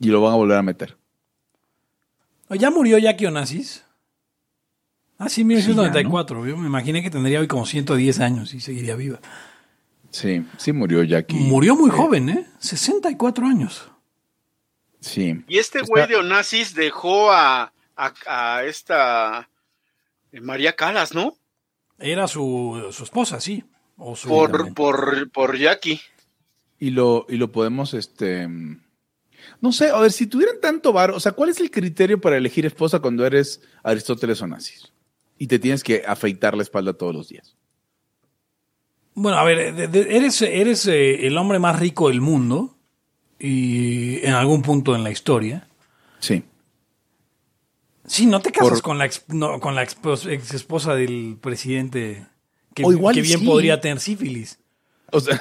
[0.00, 0.96] Y lo van a volver a meter.
[2.50, 3.84] ¿Ya murió Jackie Onassis?
[5.18, 6.46] Ah, sí, Sí, 1994.
[6.46, 9.20] Yo me imaginé que tendría hoy como 110 años y seguiría viva.
[10.10, 11.36] Sí, sí murió Jackie.
[11.36, 12.46] Murió muy Eh, joven, ¿eh?
[12.58, 13.88] 64 años.
[15.04, 15.44] Sí.
[15.48, 19.48] Y este Está- güey de Onassis dejó a, a, a esta
[20.32, 21.36] eh, María Calas, ¿no?
[21.98, 23.64] Era su, su esposa, sí.
[23.96, 26.00] O su, Por, por, por Jackie.
[26.78, 28.48] Y lo, y lo podemos, este.
[29.60, 32.36] No sé, a ver, si tuvieran tanto bar, o sea, ¿cuál es el criterio para
[32.36, 34.90] elegir esposa cuando eres Aristóteles Onassis?
[35.38, 37.56] Y te tienes que afeitar la espalda todos los días.
[39.14, 42.73] Bueno, a ver, de- de- eres, eres eh, el hombre más rico del mundo
[43.46, 45.66] y en algún punto en la historia.
[46.20, 46.42] Sí.
[48.06, 49.96] Sí, no te casas Por- con la ex, no, con la ex,
[50.28, 52.26] ex esposa del presidente
[52.74, 53.46] que, O igual que bien sí.
[53.46, 54.58] podría tener sífilis.
[55.12, 55.40] O sea,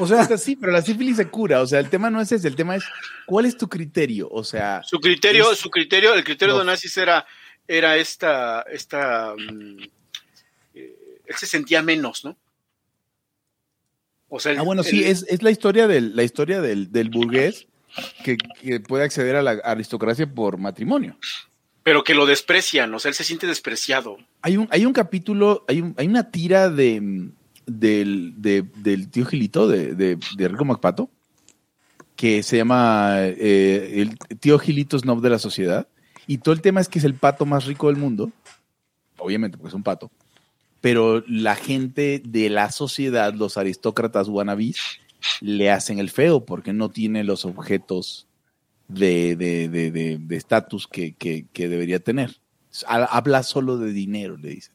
[0.00, 1.60] O sea, o sea, sí, pero la sífilis se cura.
[1.60, 2.84] O sea, el tema no es ese, el tema es
[3.26, 4.28] ¿cuál es tu criterio?
[4.30, 6.60] O sea, Su criterio, Es- su criterio, el criterio de.
[6.60, 7.26] Onassis era,
[7.66, 9.78] era esta, esta, mm,
[10.74, 12.36] eh, él se sentía menos, ¿no?
[14.28, 17.08] O sea, ah, bueno, sí, el- es, es la historia del, la historia del, del
[17.10, 17.66] burgués
[18.24, 21.16] que, que puede acceder a la aristocracia por matrimonio.
[21.82, 24.18] pero que lo desprecian, o sea, él se siente despreciado.
[24.42, 27.30] Hay un, hay un capítulo, hay, un, hay una tira de,
[27.66, 31.08] del, de- del tío Gilito, de, de, de Rico Macpato,
[32.14, 35.88] que se llama eh, El tío Gilito Snob de la Sociedad.
[36.26, 38.30] Y todo el tema es que es el pato más rico del mundo,
[39.16, 40.10] obviamente porque es un pato,
[40.80, 44.76] pero la gente de la sociedad, los aristócratas wannabes,
[45.40, 48.26] le hacen el feo porque no tiene los objetos
[48.88, 52.36] de de- de- de- de estatus que, que- que debería tener.
[52.86, 54.74] Ha- Habla solo de dinero, le dicen.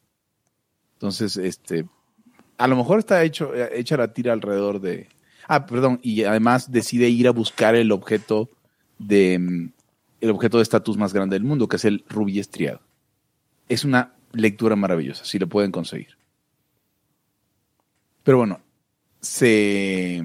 [0.96, 1.86] Entonces, este,
[2.58, 5.08] a lo mejor está hecho, hecha la tira alrededor de.
[5.48, 8.50] Ah, perdón, y además decide ir a buscar el objeto
[9.00, 9.72] de mm,
[10.22, 12.80] el objeto de estatus más grande del mundo, que es el rubí estriado.
[13.68, 16.18] Es una lectura maravillosa, si lo pueden conseguir.
[18.24, 18.60] Pero bueno,
[19.22, 20.22] se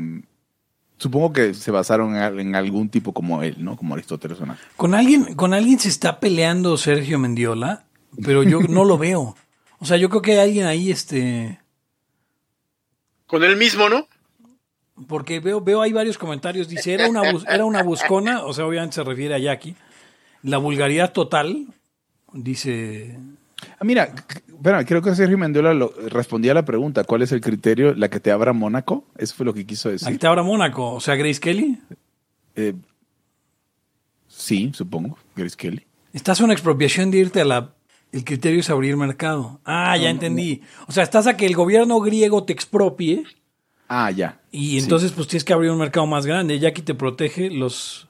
[0.99, 3.77] Supongo que se basaron en, algún tipo como él, ¿no?
[3.77, 4.41] Como Aristóteles.
[4.41, 4.57] o no.
[4.77, 7.85] Con alguien, con alguien se está peleando Sergio Mendiola,
[8.25, 9.37] pero yo no lo veo.
[9.79, 11.61] O sea, yo creo que hay alguien ahí, este.
[13.29, 14.09] Con él mismo, ¿no?
[15.07, 16.69] Porque veo, veo ahí varios comentarios.
[16.69, 19.77] Dice, era una, bus- era una buscona, o sea, obviamente se refiere a Jackie.
[20.43, 21.69] La vulgaridad total,
[22.33, 23.21] dice.
[23.79, 24.15] Ah, mira,
[24.47, 27.95] espera, creo que Sergio Mendiola lo, respondía a la pregunta, ¿cuál es el criterio?
[27.95, 29.05] ¿La que te abra Mónaco?
[29.17, 30.09] Eso fue lo que quiso decir.
[30.09, 31.79] Aquí te ahora Mónaco, o sea, Grace Kelly.
[32.57, 32.75] Eh,
[34.27, 35.87] sí, supongo, Grace Kelly.
[36.13, 37.75] Estás a una expropiación de irte a la.
[38.11, 39.61] El criterio es abrir mercado.
[39.65, 40.63] Ah, ya entendí.
[40.87, 43.25] O sea, estás a que el gobierno griego te expropie
[43.87, 44.41] Ah, ya.
[44.51, 46.59] y entonces pues tienes que abrir un mercado más grande.
[46.59, 48.08] Jackie te protege los.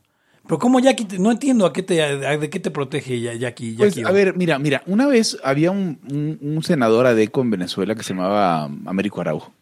[0.49, 1.05] Pero ¿cómo Jackie?
[1.05, 3.75] te- No entiendo a qué te, a- de qué te protege ya- Jackie.
[3.77, 7.51] Pues, Jackie a ver, mira, mira, una vez había un, un- un senador adeco en
[7.51, 9.53] Venezuela que se llamaba Américo Araujo.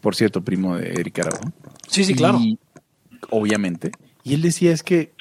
[0.00, 1.52] Por cierto, primo de Eric Araujo.
[1.88, 2.38] Sí, sí, claro.
[2.40, 2.56] Y,
[3.30, 3.90] obviamente.
[4.22, 5.12] Y él decía es que,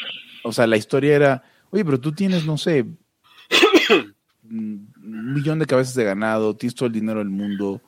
[0.43, 2.85] o sea, la historia era, oye, pero tú tienes, no sé,
[4.43, 7.81] un millón de cabezas de ganado, tienes todo el dinero del mundo.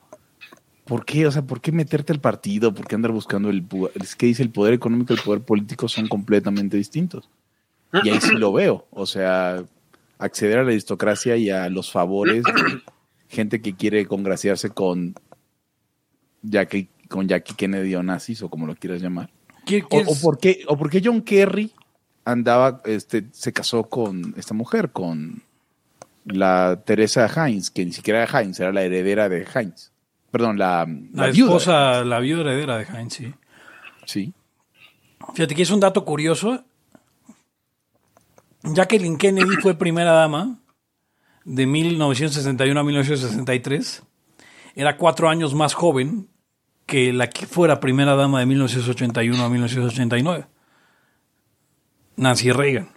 [0.92, 1.26] ¿Por qué?
[1.26, 2.74] O sea, ¿por qué meterte al partido?
[2.74, 3.64] ¿Por qué andar buscando el...
[3.94, 7.30] Es que dice el poder económico y el poder político son completamente distintos.
[8.04, 8.86] Y ahí sí lo veo.
[8.90, 9.64] O sea,
[10.18, 12.44] acceder a la aristocracia y a los favores,
[13.26, 15.14] gente que quiere congraciarse con
[16.42, 19.30] Jackie, con Jackie Kennedy o nazis o como lo quieras llamar.
[19.64, 20.20] ¿Qué- O, qué o es?
[20.20, 21.72] por qué, o por qué John Kerry
[22.26, 25.42] andaba, este, se casó con esta mujer, con
[26.26, 29.91] la Teresa Heinz, que ni siquiera era Heinz, era la heredera de Heinz.
[30.32, 31.50] Perdón, la, La, la viuda.
[31.50, 33.32] esposa, la viuda heredera de Heinz, sí.
[34.06, 34.34] Sí.
[35.34, 36.64] Fíjate que es un dato curioso.
[38.64, 40.58] Jacqueline Kennedy fue primera dama
[41.44, 44.02] de 1961 a 1963.
[44.74, 46.28] Era cuatro años más joven
[46.86, 50.46] que la que fuera primera dama de 1981 a 1989.
[52.16, 52.88] Nancy Reagan.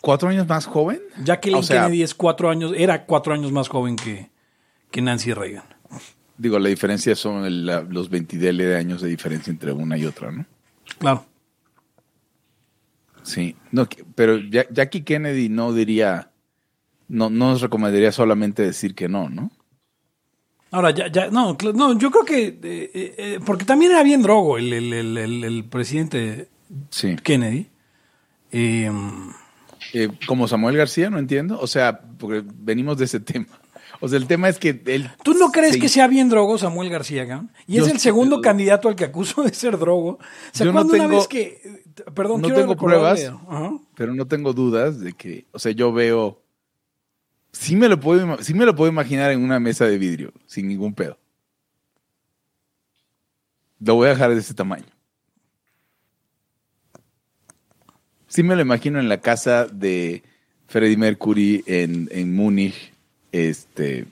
[0.00, 1.00] ¿Cuatro años más joven?
[1.24, 4.30] Jacqueline O sea, Kennedy es cuatro años, era cuatro años más joven que,
[4.90, 5.64] que Nancy Reagan.
[6.36, 10.04] Digo, la diferencia son el- la- los 20 de años de diferencia entre una y
[10.04, 10.44] otra, ¿no?
[10.98, 11.24] Claro.
[13.22, 16.30] Sí, no, pero Ja- Jackie Kennedy no diría,
[17.08, 19.50] no, no nos recomendaría solamente decir que no, ¿no?
[20.70, 24.22] Ahora, ya, ya, no, no, yo creo que, eh, eh, eh, porque también era bien
[24.22, 26.48] drogo el, el, el, presidente
[26.90, 27.14] Sí.
[27.22, 27.68] Kennedy.
[28.50, 28.90] Eh,
[30.26, 31.60] como Samuel García, no entiendo.
[31.60, 33.46] O sea, porque venimos de ese tema.
[34.00, 35.10] O sea, el tema es que él.
[35.22, 37.50] ¿Tú no crees se- que sea bien drogo Samuel García, cabrón?
[37.66, 40.18] Y Yo es el segundo candidato al que acuso de ser drogo.
[40.52, 41.82] ¿Se Yo no acuerdan una tengo- vez que,
[42.14, 43.32] perdón, no tengo pruebas.
[43.94, 46.40] Pero no tengo dudas de que, o sea, yo veo.
[47.52, 50.66] Sí me lo puedo, sí me lo puedo imaginar en una mesa de vidrio, sin
[50.66, 51.18] ningún pedo.
[53.78, 54.86] Lo voy a dejar de ese tamaño.
[58.26, 60.22] Sí me lo imagino en la casa de
[60.66, 62.92] Freddie Mercury en, en Múnich,
[63.34, 64.06] este,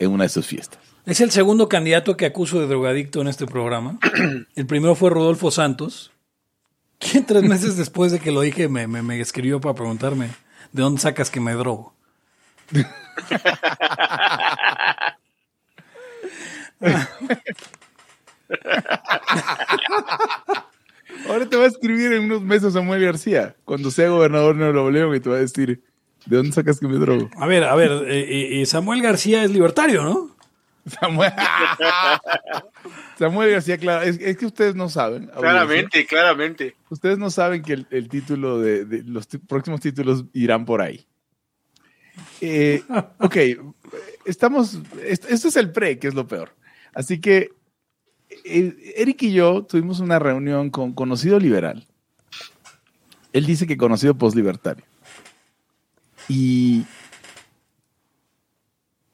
[0.00, 0.80] en una de sus fiestas.
[1.04, 4.00] Es el segundo candidato que acuso de drogadicto en este programa.
[4.56, 6.10] El primero fue Rodolfo Santos,
[6.98, 10.30] quien tres meses después de que lo dije me, me, me escribió para preguntarme
[10.72, 11.94] de dónde sacas que me drogo.
[21.28, 24.90] Ahora te va a escribir en unos meses Samuel García, cuando sea gobernador de Nuevo
[24.90, 25.84] León, y te va a decir,
[26.26, 27.30] ¿de dónde sacas que me drogo?
[27.36, 30.36] A ver, a ver, eh, eh, eh, Samuel García es libertario, ¿no?
[30.86, 31.32] Samuel,
[33.18, 35.22] Samuel García, claro, es, es que ustedes no saben.
[35.24, 36.76] audiencia, Claramente, claramente.
[36.90, 41.06] Ustedes no saben que el, el título de, de los próximos títulos irán por ahí.
[42.40, 42.82] Eh,
[43.18, 43.36] ok,
[44.24, 44.78] estamos.
[45.02, 46.54] Esto, esto es el pre, que es lo peor.
[46.94, 47.50] Así que
[48.44, 51.86] eh, Eric y yo tuvimos una reunión con conocido liberal.
[53.32, 54.84] Él dice que conocido postlibertario.
[56.28, 56.84] Y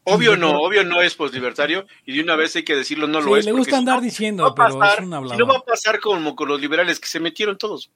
[0.05, 3.27] Obvio no, obvio no es postlibertario y de una vez hay que decirlo, no Sí,
[3.29, 3.45] lo es.
[3.45, 5.37] le gusta si andar no, diciendo, va a pero pasar- es un hablador.
[5.37, 7.91] si no va a pasar como con los liberales que se metieron todos.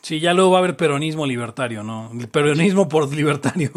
[0.00, 2.10] Sí, ya luego va a haber peronismo libertario, ¿no?
[2.18, 3.70] El peronismo por libertario.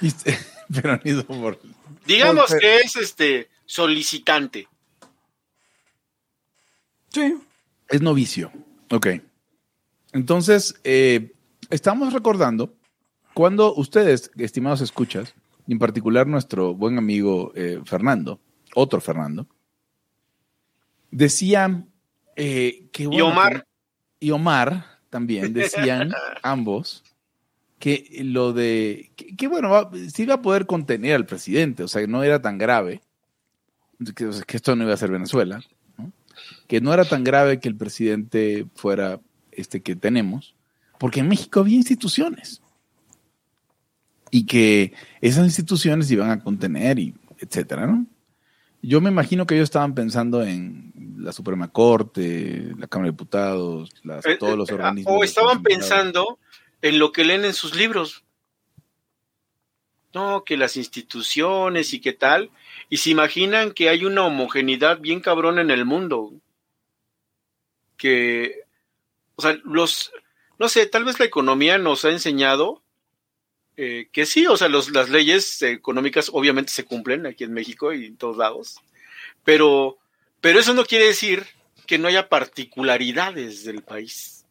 [0.00, 0.10] y-
[0.82, 1.60] peronismo por-
[2.04, 4.66] Digamos que es este solicitante.
[7.10, 7.36] Sí.
[7.88, 8.50] Es novicio.
[8.90, 9.06] Ok.
[10.12, 11.32] Entonces, eh,
[11.70, 12.74] estamos recordando
[13.34, 15.34] cuando ustedes, estimados escuchas,
[15.66, 18.40] y en particular nuestro buen amigo eh, Fernando,
[18.74, 19.46] otro Fernando,
[21.10, 21.88] decían
[22.36, 23.06] eh, que...
[23.06, 23.62] bueno, Omar.
[23.62, 26.12] que- y Omar también decían
[26.42, 27.02] ambos
[27.78, 29.10] que lo de...
[29.16, 32.22] Que, que, bueno, va- sí iba a poder contener al presidente, o sea, que no
[32.22, 33.02] era tan grave,
[34.14, 35.60] que, o sea, que esto no iba a ser Venezuela,
[35.98, 36.12] ¿no?
[36.68, 39.20] que no era tan grave que el presidente fuera
[39.50, 40.54] este que tenemos,
[40.98, 42.61] porque en México había instituciones
[44.34, 48.06] y que esas instituciones iban a contener y etcétera, ¿no?
[48.80, 53.90] Yo me imagino que ellos estaban pensando en la Suprema Corte, la Cámara de Diputados,
[54.02, 55.14] las- Eh, todos los eh, organismos.
[55.16, 56.38] O estaban pensando
[56.80, 58.24] en lo que leen en sus libros.
[60.14, 62.50] No, que las instituciones y qué tal.
[62.88, 66.32] Y se imaginan que hay una homogeneidad bien cabrón en el mundo.
[67.96, 68.62] Que,
[69.36, 70.10] o sea, los,
[70.58, 72.81] no sé, tal vez la economía nos ha enseñado
[73.76, 77.92] eh, que sí, o sea, los, las leyes económicas obviamente se cumplen aquí en México
[77.92, 78.76] y en todos lados.
[79.44, 79.98] Pero,
[80.40, 81.46] pero eso no quiere decir
[81.86, 84.44] que no haya particularidades del país.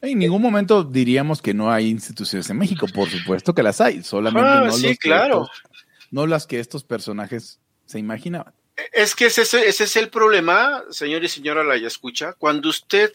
[0.00, 4.02] En ningún momento diríamos que no hay instituciones en México, por supuesto que las hay,
[4.02, 5.42] solamente Ah, no, sí, los que claro.
[5.42, 5.62] estos-
[6.10, 8.54] no las que estos personajes se imaginaban.
[8.92, 13.12] Es que ese, ese- ese es el problema, señor y señora la escucha, cuando usted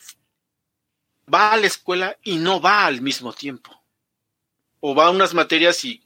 [1.34, 3.81] va a la escuela y no va al mismo tiempo.
[4.82, 6.02] O va a unas materias y,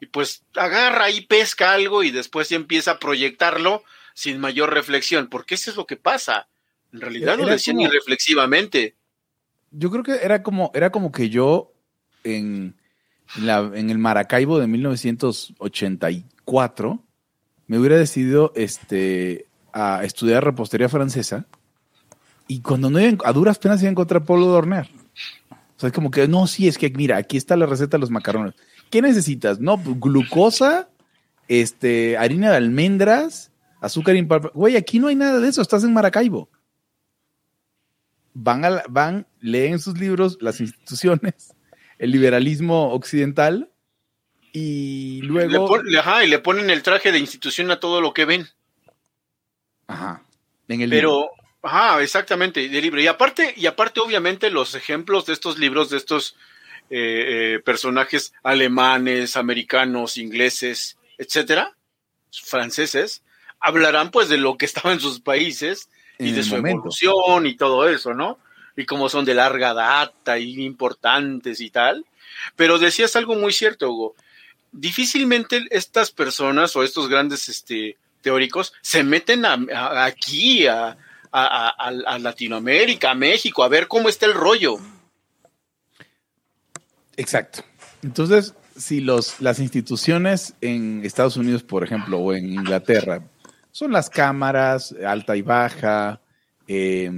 [0.00, 5.54] y pues agarra y pesca algo y después empieza a proyectarlo sin mayor reflexión, porque
[5.54, 6.46] eso es lo que pasa.
[6.92, 8.94] En realidad lo Era decían como- irreflexivamente.
[9.70, 11.72] Yo creo que era como, era como que yo
[12.24, 12.74] en,
[13.40, 17.02] la, en el Maracaibo de 1984
[17.66, 21.46] me hubiera decidido este, a estudiar repostería francesa
[22.48, 24.88] y cuando no iba, a duras penas iba a encontrar polvo de hornear.
[25.76, 28.00] O sea, es como que, no, sí, es que mira, aquí está la receta de
[28.00, 28.54] los macarrones.
[28.90, 29.60] ¿Qué necesitas?
[29.60, 30.88] No, pues, glucosa,
[31.48, 33.50] este, harina de almendras,
[33.80, 34.52] azúcar impalpable.
[34.58, 36.48] Güey, aquí no hay nada de eso, estás en Maracaibo
[38.38, 41.54] van, a la- van, leen sus libros, las instituciones,
[41.98, 43.70] el liberalismo occidental,
[44.52, 45.66] y Le, luego.
[45.66, 48.46] pon- le- ajá, y le ponen el traje de institución a todo lo que ven.
[49.86, 50.22] Ajá.
[50.68, 51.30] En el libro.
[51.66, 53.00] Ajá, exactamente, de libro.
[53.00, 56.36] Y aparte, y aparte, obviamente, los ejemplos de estos libros, de estos
[56.90, 61.76] eh, eh, personajes alemanes, americanos, ingleses, etcétera,
[62.30, 63.22] franceses,
[63.58, 65.88] hablarán pues de lo que estaba en sus países
[66.18, 66.78] y En de su momento.
[66.78, 68.38] evolución y todo eso, ¿no?
[68.76, 72.04] Y cómo son de larga data y importantes y tal.
[72.54, 74.14] Pero decías algo muy cierto, Hugo.
[74.72, 80.96] Difícilmente estas personas o estos grandes este, teóricos se meten a- a- aquí, a,
[81.44, 84.76] a- a- a- Latinoamérica, a México, a ver cómo está el rollo.
[87.16, 87.62] Exacto.
[88.02, 93.22] Entonces, si los, las instituciones en Estados Unidos, por ejemplo, o en Inglaterra,
[93.72, 96.20] son las cámaras, alta y baja,
[96.68, 97.10] eh,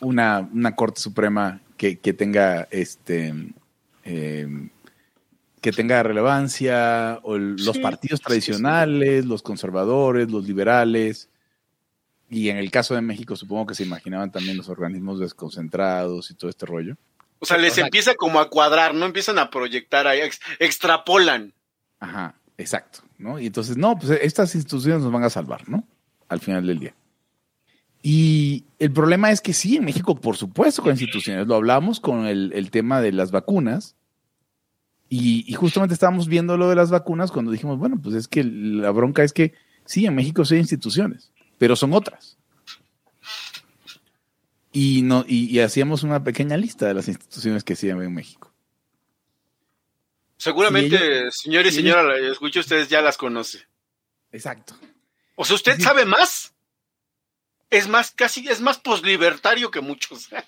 [0.00, 3.34] una, una Corte Suprema que, que tenga este
[4.04, 4.68] eh,
[5.60, 8.26] que tenga relevancia, o el- los Sí, partidos sí, sí.
[8.26, 11.28] tradicionales, los conservadores, los liberales,
[12.32, 16.34] y en el caso de México supongo que se imaginaban también los organismos desconcentrados y
[16.34, 16.96] todo este rollo.
[17.38, 20.40] O sea, les O sea, empieza como a cuadrar, no empiezan a proyectar ahí, ex-
[20.58, 21.52] extrapolan.
[22.00, 23.38] Ajá, exacto, ¿no?
[23.38, 25.86] Y entonces, no, pues estas instituciones nos van a salvar, ¿no?
[26.28, 26.94] Al final del día.
[28.02, 31.46] Y el problema es que sí, en México, por supuesto, con instituciones.
[31.46, 33.94] Lo hablamos con el, el tema de las vacunas.
[35.08, 38.42] Y, y justamente estábamos viendo lo de las vacunas cuando dijimos, bueno, pues es que
[38.44, 39.52] la bronca es que
[39.84, 41.31] sí, en México sí hay instituciones,
[41.62, 42.36] pero son otras.
[44.72, 48.52] Y, no, y, y hacíamos una pequeña lista de las instituciones que hay en México.
[50.38, 53.60] Seguramente, señor y señora, la escucha, ustedes ya las conoce.
[54.32, 54.74] Exacto.
[55.36, 56.52] O sea, ¿usted sabe más?
[57.70, 60.30] Es más, casi, es más poslibertario que muchos.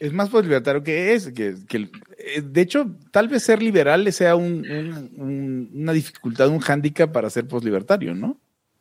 [0.00, 1.28] Es más pues libertario que es.
[1.32, 5.92] Que, que- eh, de hecho, tal vez ser liberal le sea un- un- un- una
[5.92, 8.36] dificultad, un hándicap para ser poslibertario, ¿no?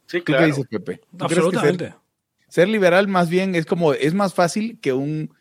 [0.08, 0.46] Sí, ¿Tú qué claro.
[0.48, 0.98] dices, Pepe?
[0.98, 1.86] ¿Tú crees que Absolutamente.
[1.86, 1.96] ser,
[2.48, 5.34] ser liberal más bien es como, es más fácil que un,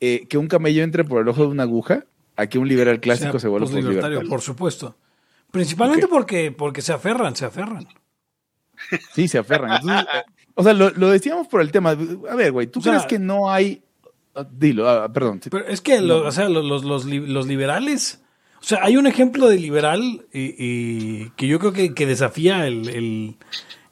[0.00, 2.04] eh, que un camello entre por el ojo de una aguja
[2.36, 4.30] a que un liberal clásico Sea se vuelva poslibertario, poslibertario?
[4.30, 4.96] por supuesto.
[5.52, 7.86] Principalmente porque, porque se aferran, se aferran.
[9.14, 9.72] Sí, se aferran.
[9.80, 10.22] Entonces, eh,
[10.54, 11.90] o sea, lo, lo decíamos por el tema.
[11.90, 13.82] A ver, güey, ¿tú O sea- crees que no hay...
[14.34, 15.40] ah, Dilo, ah, perdón.
[15.50, 16.28] Pero es que lo- No.
[16.28, 18.20] o sea, los, los, los li- los liberales,
[18.60, 22.88] o sea, hay un ejemplo de liberal eh, que yo creo que, que desafía el,
[22.88, 23.36] el,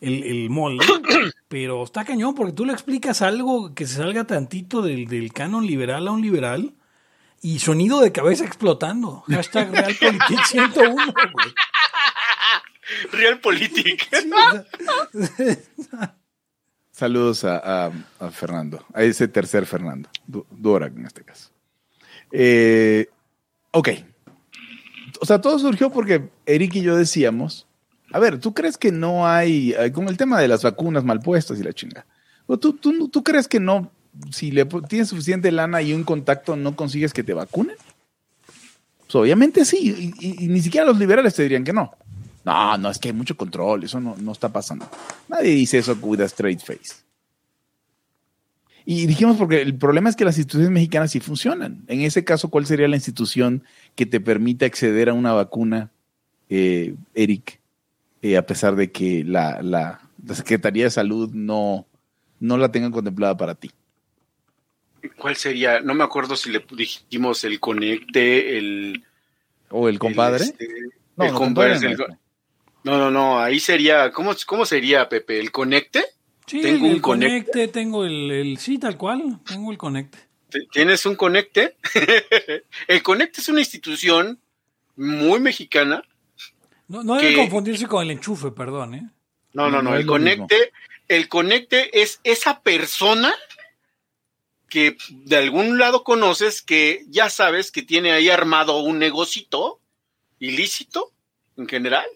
[0.02, 0.84] el, el molde,
[1.48, 5.66] pero está cañón porque tú le explicas algo que se salga tantito del, del canon
[5.66, 6.74] liberal a un liberal
[7.40, 9.24] y sonido de cabeza explotando.
[9.28, 10.94] Hashtag Realpolitik 101,
[11.32, 11.54] güey.
[13.12, 14.08] Realpolitik.
[16.92, 21.50] Saludos a, a- a Fernando, a ese tercer Fernando, Dvorak en este caso.
[22.30, 23.08] Eh,
[23.70, 23.88] ok.
[25.20, 27.66] O sea, todo surgió porque Eric y yo decíamos,
[28.12, 31.20] a ver, ¿tú crees que no hay, eh, con el tema de las vacunas mal
[31.20, 32.06] puestas y la chinga,
[32.46, 33.90] ¿O tú, tú, ¿Tú crees que no,
[34.30, 37.76] si le tienes suficiente lana y un contacto, no consigues que te vacunen?
[39.00, 41.92] Pues obviamente sí, y ni siquiera los liberales te dirían que no.
[42.44, 44.88] No, no, es que hay mucho control, eso no, no está pasando.
[45.28, 47.02] Nadie dice eso with a straight face.
[48.84, 51.84] Y dijimos porque el problema es que las instituciones mexicanas sí funcionan.
[51.86, 53.62] En ese caso, ¿cuál sería la institución
[53.94, 55.90] que te permita acceder a una vacuna,
[56.48, 57.60] eh, Eric,
[58.22, 61.86] eh, a pesar de que la, la- la Secretaría de Salud no,
[62.40, 63.70] no la tenga contemplada para ti?
[65.18, 65.80] ¿Cuál sería?
[65.80, 69.04] No me acuerdo si le dijimos el conecte, el...
[69.70, 70.44] ¿O el compadre?
[70.44, 70.68] el, este,
[71.16, 71.74] No, el no, compadre.
[71.74, 71.92] compadre
[72.84, 74.12] el- no ahí sería...
[74.12, 75.40] ¿Cómo, cómo sería, Pepe?
[75.40, 76.04] ¿El conecte?
[76.46, 77.50] Sí, Tengo el, un conecte.
[77.50, 80.18] conecte, tengo el, el- sí, tal cual, tengo el conecte.
[80.50, 81.76] ¿T- ¿Tienes un conecte?
[82.88, 84.38] el conecte es una institución
[84.96, 86.02] muy mexicana.
[86.92, 89.10] No, no debe Que- confundirse con el enchufe, perdón, ¿eh?
[89.54, 90.12] No, no, No, el mismo.
[90.12, 90.72] conecte,
[91.08, 93.34] el conecte es esa persona
[94.68, 99.80] que de algún lado conoces que ya sabes que tiene ahí armado un negocito
[100.38, 101.12] ilícito
[101.56, 102.06] en general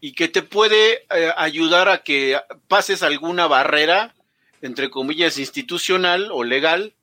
[0.00, 2.38] y que te puede eh, ayudar a que
[2.68, 4.14] pases alguna barrera
[4.62, 6.94] entre comillas institucional o legal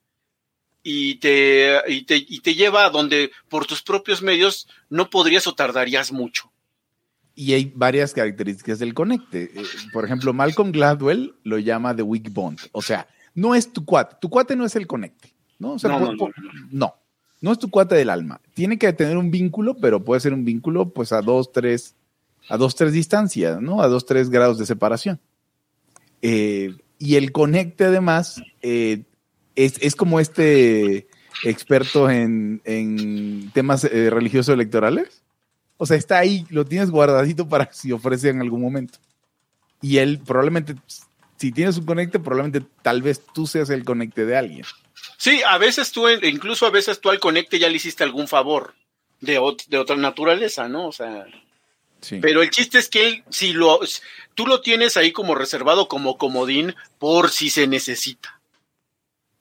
[0.88, 5.46] y te, y te, y te lleva a donde por tus propios medios no podrías
[5.48, 6.52] o tardarías mucho.
[7.34, 9.50] Y hay varias características del conecte.
[9.54, 12.60] Eh, por ejemplo, Malcolm Gladwell lo llama The Weak Bond.
[12.70, 14.16] O sea, no es tu cuate.
[14.20, 15.34] Tu cuate no es el conecte.
[15.58, 16.34] No, o sea, No, por- no, por-
[16.70, 16.94] no.
[17.40, 18.40] No es tu cuate del alma.
[18.54, 21.96] Tiene que tener un vínculo, pero puede ser un vínculo pues a dos, tres,
[22.48, 23.82] a dos, tres distancias, ¿no?
[23.82, 25.20] A dos, tres grados de separación.
[26.22, 29.02] Eh, y el conecte, además, eh,
[29.56, 31.06] es, es como este
[31.44, 35.22] experto en, en temas eh, religiosos electorales.
[35.78, 38.98] O sea, está ahí, lo tienes guardadito para si ofrece en algún momento.
[39.82, 40.74] Y él probablemente,
[41.36, 44.64] si tienes un conecte, probablemente tal vez tú seas el conecte de alguien.
[45.18, 48.74] Sí, a veces tú, incluso a veces tú al conecte ya le hiciste algún favor
[49.20, 50.86] de, ot- de otra naturaleza, ¿no?
[50.88, 51.26] O sea,
[52.00, 52.18] Sí.
[52.20, 53.80] pero el chiste es que él, si lo,
[54.34, 58.35] tú lo tienes ahí como reservado, como comodín, por si se necesita.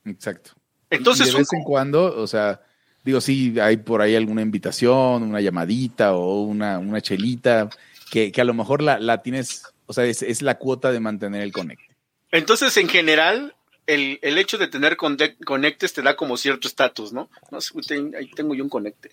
[0.06, 0.52] Exacto.
[0.90, 2.62] Entonces, y de vez en cuando, o sea,
[3.04, 7.70] digo, sí, hay por ahí alguna invitación, una llamadita o una, una chelita,
[8.12, 11.00] que, que a lo mejor la, la tienes, o sea, es, es la cuota de
[11.00, 11.96] mantener el conecte.
[12.32, 13.56] entonces en general,
[13.88, 17.30] el, el hecho de tener conectes te da como cierto estatus, ¿no?
[17.52, 17.60] No
[18.18, 19.12] ahí tengo yo un conecte.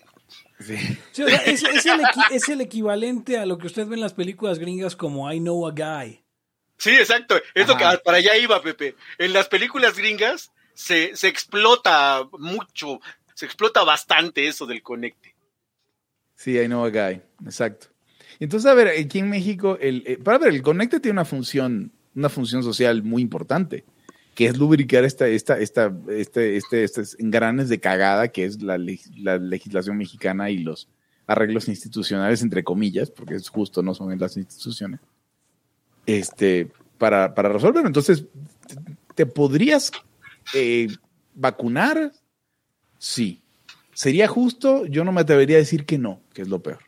[0.59, 0.77] Sí.
[1.11, 4.01] Sí, o sea, es, es el es el equivalente a lo que usted ve en
[4.01, 6.23] las películas gringas como I Know a Guy.
[6.77, 7.35] Sí, exacto.
[7.53, 7.99] Es lo que Ajá.
[8.03, 8.95] para allá iba, Pepe.
[9.17, 12.99] En las películas gringas se, se explota mucho,
[13.33, 15.35] se explota bastante eso del conecte.
[16.35, 17.87] Sí, I know a guy, exacto.
[18.39, 21.91] Entonces, a ver, aquí en México, el, eh, para ver, el conecte tiene una función,
[22.15, 23.85] una función social muy importante,
[24.35, 28.77] que es lubricar esta, esta, esta, este, este, estos engranes de cagada que es la,
[29.17, 30.89] la legislación mexicana y los
[31.27, 34.99] arreglos institucionales, entre comillas, porque es justo, no son en las instituciones,
[36.05, 37.87] este, para, para resolverlo.
[37.87, 38.25] Entonces,
[38.67, 38.75] ¿te,
[39.15, 39.91] te podrías
[40.53, 40.87] eh,
[41.35, 42.11] vacunar?
[42.97, 43.41] Sí.
[43.93, 44.85] ¿Sería justo?
[44.85, 46.79] Yo no me atrevería a decir que no, que es lo peor.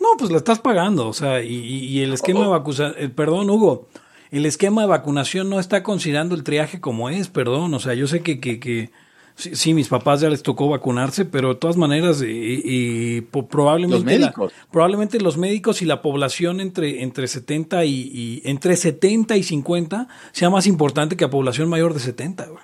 [0.00, 3.88] No, pues la estás pagando, o sea, y, el esquema de vacunación, perdón, Hugo,
[4.30, 8.06] el esquema de vacunación no está considerando el triaje como es, perdón, o sea, yo
[8.06, 8.90] sé que, que, que
[9.34, 12.26] sí, sí, mis papás ya les tocó vacunarse, pero de todas maneras, y,
[12.64, 14.52] y probablemente, Los médicos.
[14.56, 19.42] la- probablemente los médicos y la población entre, entre 70 y, y- entre 70 y
[19.42, 22.62] 50 sea más importante que la población mayor de 70, güey.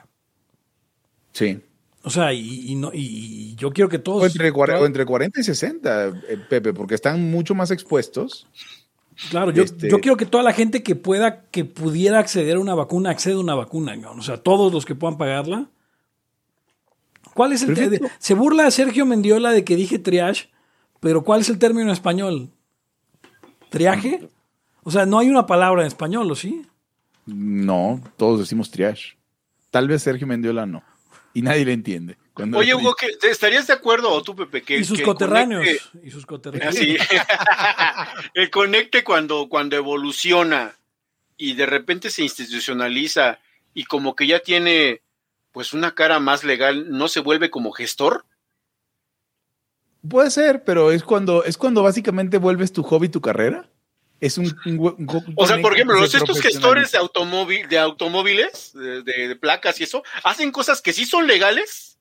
[1.35, 1.61] Sí.
[2.03, 4.22] O sea, y, y no, y, yo quiero que todos...
[4.22, 8.47] O entre, o entre 40 y 60, eh, Pepe, porque están mucho más expuestos.
[9.30, 12.61] Claro, yo, Este- yo quiero que toda la gente que pueda, que pudiera acceder a
[12.61, 14.12] una vacuna, acceda a una vacuna, ¿no?
[14.12, 15.68] o sea, todos los que puedan pagarla.
[17.35, 18.01] ¿Cuál es el.
[18.18, 20.51] Se burla Sergio Mendiola de que dije triage,
[21.01, 22.51] pero ¿cuál es el término en español?
[23.70, 24.28] ¿Triaje?
[24.85, 26.62] O sea, no hay una palabra en español, ¿o sí?
[27.26, 29.16] No, todos decimos triage.
[29.70, 30.85] Tal vez Sergio Mendiola no.
[31.35, 32.16] Y nadie le entiende.
[32.32, 34.62] Cuando Oye, Hugo, ¿qué- te- ¿estarías de acuerdo o tú, Pepe?
[34.62, 35.64] Que, y sus que coterráneos.
[35.64, 36.74] conecte- Y sus coterráneos.
[36.74, 36.97] Así.
[38.35, 40.74] el conecte cuando, cuando evoluciona
[41.37, 43.39] y de repente se institucionaliza
[43.74, 45.03] y como que ya tiene
[45.53, 48.24] pues una cara más legal, ¿no se vuelve como gestor?
[50.09, 53.68] Puede ser, pero es cuando, es cuando básicamente vuelves tu hobby tu carrera.
[54.20, 54.46] Es un,
[55.36, 59.80] O sea, por ejemplo, los estos gestores de, automóvil, de automóviles, de, de- de placas
[59.80, 61.98] y eso, hacen cosas que sí son legales,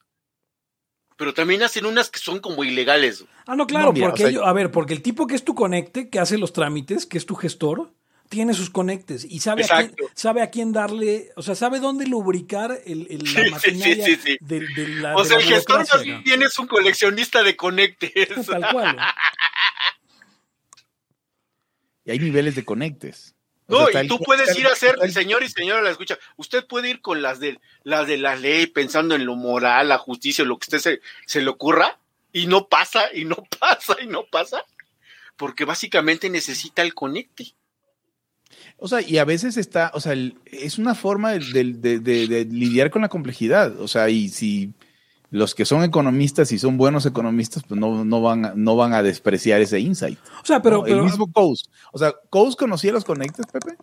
[1.18, 3.26] pero también hacen unas que son como ilegales.
[3.45, 5.43] Ah, no, claro, No, mira, porque o sea, a ver, porque el tipo que es
[5.43, 7.91] tu conecte, que hace los trámites, que es tu gestor,
[8.30, 12.07] tiene sus conectes y sabe a, quién, sabe a quién darle, o sea, sabe dónde
[12.07, 14.38] lubricar el, el- la Sí, sí, maquinaria sí, sí.
[14.39, 17.55] de, de la, O de sea, la el gestor más bien es un coleccionista de
[17.55, 18.45] conectes.
[18.47, 18.97] Tal cual.
[22.06, 23.36] Y hay niveles de conectes.
[23.68, 26.66] O No, sea, y tú puedes ir a hacer, señor y señora, la escucha, usted
[26.68, 30.43] puede ir con las de las de la ley, pensando en lo moral, la justicia,
[30.43, 31.97] lo que usted se, se le ocurra,
[32.34, 34.64] y no pasa, y no pasa, y no pasa,
[35.38, 37.54] porque básicamente necesita el conecte.
[38.78, 41.39] O sea, y a veces está, o sea, el- es una forma de,
[41.74, 43.80] de- de- de lidiar con la complejidad.
[43.80, 44.74] O sea, y si
[45.34, 48.94] los que son economistas y son buenos economistas, pues no, no, van, a- no van
[48.94, 50.20] a despreciar ese insight.
[50.42, 50.84] O sea, pero, ¿no?
[50.84, 51.66] pero el mismo Coase.
[51.92, 53.76] O sea, ¿Coase conocía los conectes, Pepe?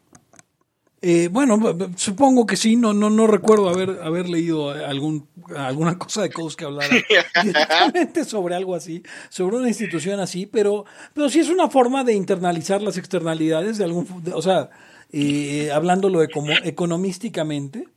[1.02, 1.58] eh, bueno,
[1.96, 5.26] supongo que sí, no, no, no recuerdo haber, haber leído algún,
[5.56, 6.94] alguna cosa de Coase que hablara
[7.42, 10.84] directamente sobre algo así, sobre una institución así, pero,
[11.14, 14.70] pero sí es una forma de internalizar las externalidades de algún, de- o sea,
[15.10, 17.88] eh, hablándolo economísticamente.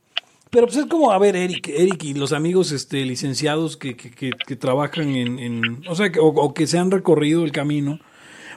[0.54, 4.10] Pero pues es como, a ver, Eric, Eric y los amigos este, licenciados que, que,
[4.10, 7.50] que, que trabajan en, en- o sea, que, o, o que se han recorrido el
[7.52, 7.98] camino,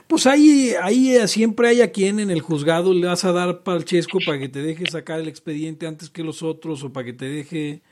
[0.06, 3.62] pues ahí, ahí eh, siempre hay a quien en el juzgado le vas a dar
[3.64, 7.12] palchesco para que te deje sacar el expediente antes que los otros o para que
[7.12, 7.82] te deje...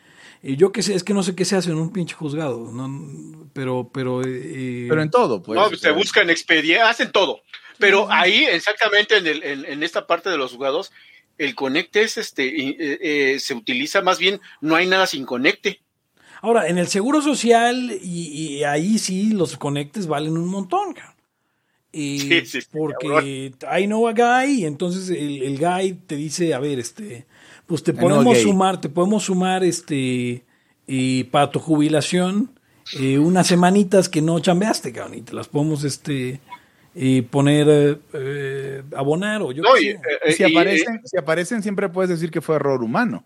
[0.43, 2.71] eh, yo qué sé, es que no sé qué se hace en un pinche juzgado,
[2.73, 3.49] ¿no?
[3.53, 3.91] pero...
[3.93, 5.59] Pero, eh, Pero en todo, pues.
[5.59, 7.41] no, o se buscan expedientes, hacen todo.
[7.79, 10.93] Pero ahí, exactamente en, el, en, en esta parte de los jugados,
[11.39, 15.81] el conecte es este, eh, eh, se utiliza más bien, no hay nada sin conecte.
[16.43, 21.17] Ahora, en el seguro social, y, y ahí sí los conectes valen un montón, cabrón.
[21.93, 26.17] Y Sí, sí, sí, porque I know a guy, y entonces el, el guy te
[26.17, 27.27] dice, a ver, este,
[27.67, 30.45] pues te podemos sumar, te podemos sumar este
[30.87, 32.53] y para tu jubilación
[33.01, 36.41] eh, unas semanitas que no chambeaste, cabrón, y te las podemos este
[36.99, 40.01] y poner eh, eh, abonar o yo No, qué y, sé.
[40.25, 43.25] eh, si, y- aparecen, si aparecen, siempre puedes decir que fue error humano.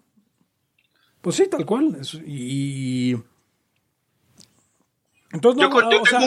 [1.20, 1.96] Pues sí, tal cual.
[2.00, 3.16] eso, y.
[5.32, 6.18] Entonces, Yo no, con- yo o sea,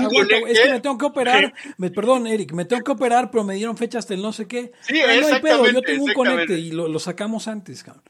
[0.47, 1.53] es que me tengo que operar.
[1.77, 4.47] Me, perdón, Eric, me tengo que operar, pero me dieron fecha hasta el no sé
[4.47, 4.71] qué.
[4.79, 8.03] Sí, Ah, no hay pedo, yo tengo un conecte y lo, lo sacamos antes, cabrón.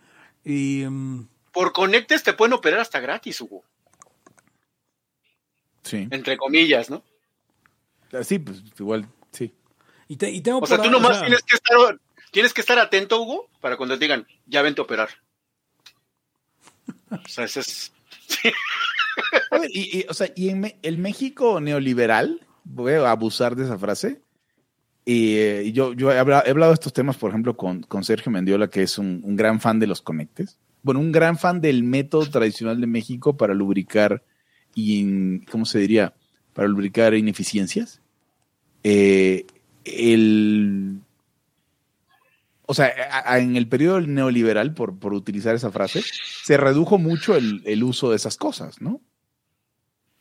[0.46, 0.84] Y.
[0.88, 3.64] mm, por conectes te pueden operar hasta gratis, Hugo,
[5.84, 6.08] Sí.
[6.12, 7.04] entre comillas, ¿no?
[8.24, 9.08] Sí, pues igual.
[10.14, 12.00] Y, te- y tengo O sea, tú o nomás sea, tienes que estar
[12.32, 15.10] tienes que estar atento, Hugo, para cuando te digan, ya vente a operar.
[17.12, 17.94] O sea, ese es
[19.52, 23.56] A ver, y, y, o sea, y en Me- el México neoliberal, voy a abusar
[23.56, 24.22] de esa frase,
[25.06, 28.04] y eh, yo, yo he, habla- he hablado de estos temas, por ejemplo, con, con
[28.04, 30.58] Sergio Mendiola, que es un, un gran fan de los conectes.
[30.82, 34.24] Bueno, un gran fan del método tradicional de México para lubricar,
[34.76, 36.14] y, ¿cómo se diría?
[36.54, 38.02] Para lubricar ineficiencias.
[38.84, 39.46] Eh,
[39.86, 41.00] el,
[42.66, 46.02] o sea, a- a- en el periodo neoliberal, por, por utilizar esa frase,
[46.44, 49.02] se redujo mucho el, el uso de esas cosas, ¿no?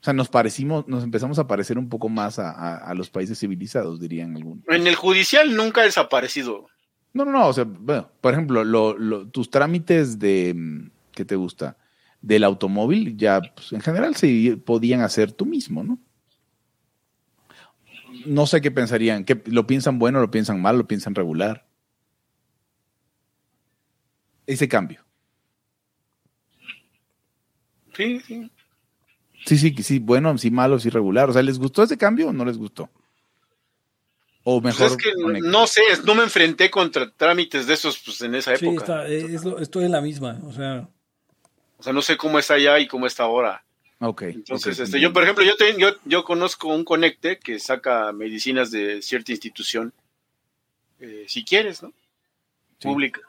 [0.01, 3.09] O sea, nos parecimos, nos empezamos a parecer un poco más a, a- a los
[3.09, 4.63] países civilizados, dirían algunos.
[4.67, 6.67] en el judicial nunca ha desaparecido.
[7.13, 11.35] No, no, no, o sea, bueno, por ejemplo, lo- lo- tus trámites de, ¿qué te
[11.35, 11.77] gusta?
[12.21, 15.99] Del automóvil, ya, pues, en general se podían hacer tú mismo, ¿no?
[18.25, 21.65] No sé qué pensarían, que lo piensan bueno, lo piensan mal, lo piensan regular.
[24.45, 25.03] Ese cambio.
[27.95, 28.51] Sí, sí.
[29.45, 31.29] Sí, sí, sí, bueno, sí, malo, sí, regular.
[31.29, 32.89] O sea, ¿les gustó ese cambio o no les gustó?
[34.43, 34.91] O Pues mejor.
[34.91, 35.49] es que no- conecta.
[35.49, 38.81] no sé, no me enfrenté contra trámites de esos pues, en esa Sí, época.
[38.83, 40.39] está, es lo- estoy en la misma.
[40.45, 40.89] O sea,
[41.77, 43.65] O sea, no sé cómo es allá y cómo está ahora.
[44.05, 44.23] Ok.
[44.23, 48.69] Entonces, este, yo, por ejemplo, yo, te- yo, yo conozco un conecte que saca medicinas
[48.69, 49.93] de cierta institución,
[50.99, 51.89] eh, si quieres, ¿no?
[52.79, 52.87] Sí.
[52.87, 53.21] Pública.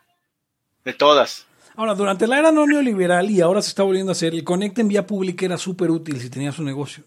[0.85, 1.47] De todas.
[1.77, 4.81] ahora, durante la era no neoliberal y ahora se está volviendo a hacer, el conecte
[4.81, 7.05] en vía pública era súper útil si tenías un negocio.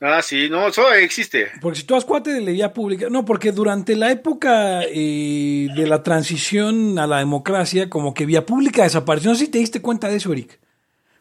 [0.00, 1.48] Ah, sí, no, eso existe.
[1.60, 5.68] Porque si tú has cuate de la vía pública, no, porque durante la época eh,
[5.74, 9.30] de la transición a la democracia, como que vía pública desapareció.
[9.30, 10.60] No sé si te diste cuenta de eso, Eric.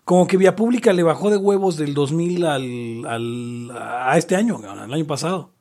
[0.07, 4.57] Como que vía pública le bajó de huevos del 2000 al, al- a este año,
[4.65, 5.53] al año pasado.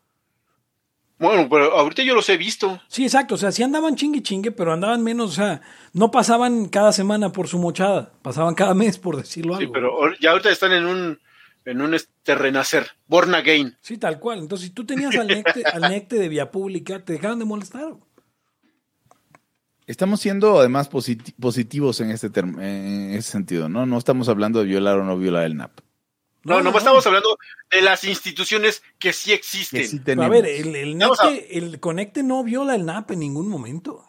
[1.19, 2.81] Bueno, pero ahorita yo los he visto.
[2.87, 3.35] Sí, exacto.
[3.35, 5.31] O sea, sí andaban chingue chingue, pero andaban menos.
[5.31, 5.63] O sea,
[5.95, 8.13] no pasaban cada semana por su mochada.
[8.23, 9.73] Pasaban cada mes, por decirlo Sí, algo.
[9.73, 11.19] pero ahor- ya ahorita están en un,
[11.65, 13.77] en un este renacer, born again.
[13.81, 14.39] Sí, tal cual.
[14.39, 17.95] Entonces, si tú tenías al necte, al necte de vía pública, te dejaron de molestar.
[19.87, 23.87] Estamos siendo además posit- positivos en este term- en ese sentido, ¿no?
[23.87, 25.79] No estamos hablando de violar o no violar el NAP.
[26.45, 26.79] No, No, no, nomás no.
[26.91, 27.39] estamos hablando
[27.71, 29.81] de las instituciones que sí existen.
[29.83, 30.27] Que sí Pero tenemos.
[30.27, 34.05] a ver, el, el, a- NEPE, el Conecte no viola el NAP en ningún momento.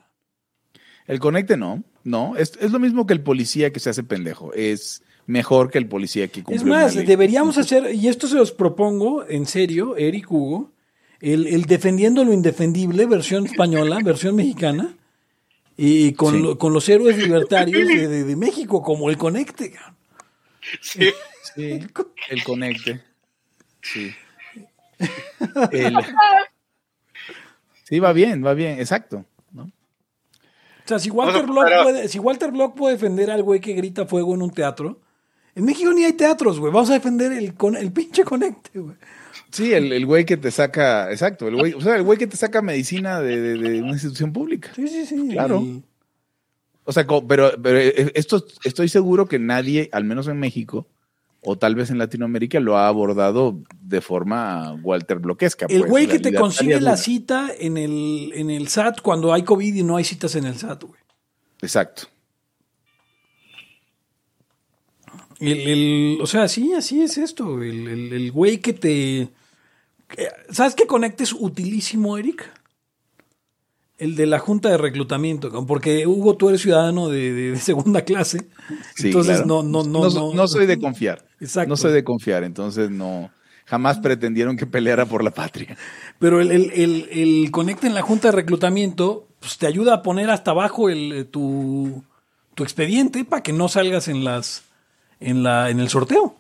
[1.07, 2.35] El conecte no, no.
[2.35, 4.51] Es, es lo mismo que el policía que se hace pendejo.
[4.53, 7.05] Es mejor que el policía que cumple Es más, una ley.
[7.07, 10.73] deberíamos hacer, y esto se los propongo en serio, Eric Hugo,
[11.21, 14.97] el, el defendiendo lo indefendible, versión española, versión mexicana,
[15.77, 16.41] y con, Sí.
[16.41, 19.73] lo- con los héroes libertarios de, de- de México, como el Conecte.
[20.81, 21.09] Sí.
[21.55, 21.79] Sí,
[22.29, 23.01] el conecte.
[23.81, 24.13] Sí.
[25.71, 25.95] El-
[27.83, 29.23] Sí, va bien, va bien, exacto.
[29.53, 29.63] ¿no?
[29.63, 29.69] O
[30.87, 33.73] sea, si Walter, Bueno, Block pero- puede, si Walter Block puede defender al güey que
[33.73, 34.99] grita fuego en un teatro,
[35.55, 36.71] en México ni hay teatros, güey.
[36.73, 38.95] Vamos a defender el, con, el pinche Conecte, güey.
[39.51, 42.27] Sí, el, el güey que te saca, exacto, el güey, o sea, el güey que
[42.27, 44.71] te saca medicina de, de- de una institución pública.
[44.75, 45.29] Sí, sí, sí.
[45.31, 45.61] Claro.
[45.61, 45.83] Y-
[46.83, 50.87] O sea, pero, pero eh, esto estoy seguro que nadie, al menos en México,
[51.41, 55.65] o tal vez en Latinoamérica, lo ha abordado de forma Walter Bloquesca.
[55.69, 59.43] El pues, güey que te consigue la cita en el, en el SAT cuando hay
[59.43, 60.99] COVID y no hay citas en el SAT, güey.
[61.61, 62.03] Exacto.
[65.39, 67.61] El, el- o sea, sí, así es esto.
[67.61, 69.29] El, el- el güey que te.
[70.07, 72.51] Que- ¿Sabes qué conectes utilísimo, Eric?
[73.97, 75.65] El de la junta de reclutamiento.
[75.65, 78.47] Porque Hugo, tú eres ciudadano de, de- de segunda clase.
[78.95, 79.47] Sí, entonces claro.
[79.47, 80.33] no, no, no, no, no.
[80.33, 81.25] no soy de confiar.
[81.39, 81.69] Exacto.
[81.69, 83.31] No soy de confiar, entonces no.
[83.65, 85.75] Jamás pretendieron que peleara por la patria.
[86.19, 90.01] Pero el, el, el, el conecte en la junta de reclutamiento pues, te ayuda a
[90.03, 92.03] poner hasta abajo el, eh, tu,
[92.55, 94.63] tu expediente para que no salgas en las
[95.19, 96.36] en la en el sorteo.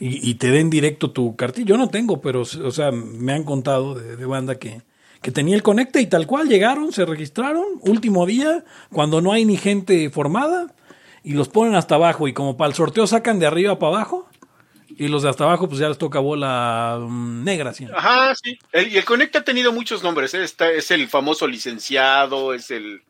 [0.00, 1.66] Y, y te den directo tu cartilla.
[1.68, 4.82] Yo no tengo, pero o sea, me han contado de, de banda que,
[5.22, 9.44] que tenía el conecte y tal cual llegaron, se registraron, último día, cuando no hay
[9.44, 10.72] ni gente formada,
[11.24, 12.28] y los ponen hasta abajo.
[12.28, 14.28] Y como para el sorteo sacan de arriba para abajo,
[14.96, 17.72] y los de hasta abajo, pues ya les toca bola mm, negra.
[17.74, 17.86] ¿sí?
[17.92, 18.58] Ajá, sí.
[18.72, 20.32] El- y el Conecta ha tenido muchos nombres.
[20.34, 20.42] ¿eh?
[20.44, 23.02] Está, es el famoso licenciado, es el.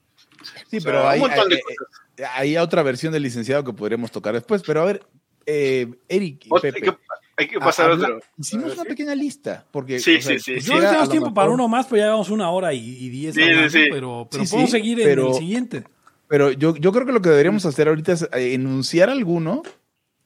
[0.70, 3.62] Sí, O sea, pero un hay, montón de hay- hay- hay otra versión del licenciado
[3.64, 4.62] que podríamos tocar después.
[4.66, 5.02] Pero a ver,
[5.50, 6.94] eh, Eric y hay, que,
[7.38, 8.20] hay que pasar a habla- otro.
[8.36, 9.64] Hicimos una pequeña lista.
[9.70, 10.52] Porque, Sí, o sea, sí, sí.
[10.52, 12.80] Yo quisiera, no a tenemos tiempo para uno más, pues ya llevamos una hora y,
[12.80, 13.84] y diez Sí, hablando, sí.
[13.90, 15.84] pero, pero Sí, podemos seguir en el siguiente.
[16.28, 19.62] Pero yo, yo creo que lo que deberíamos hacer ahorita es eh, enunciar alguno,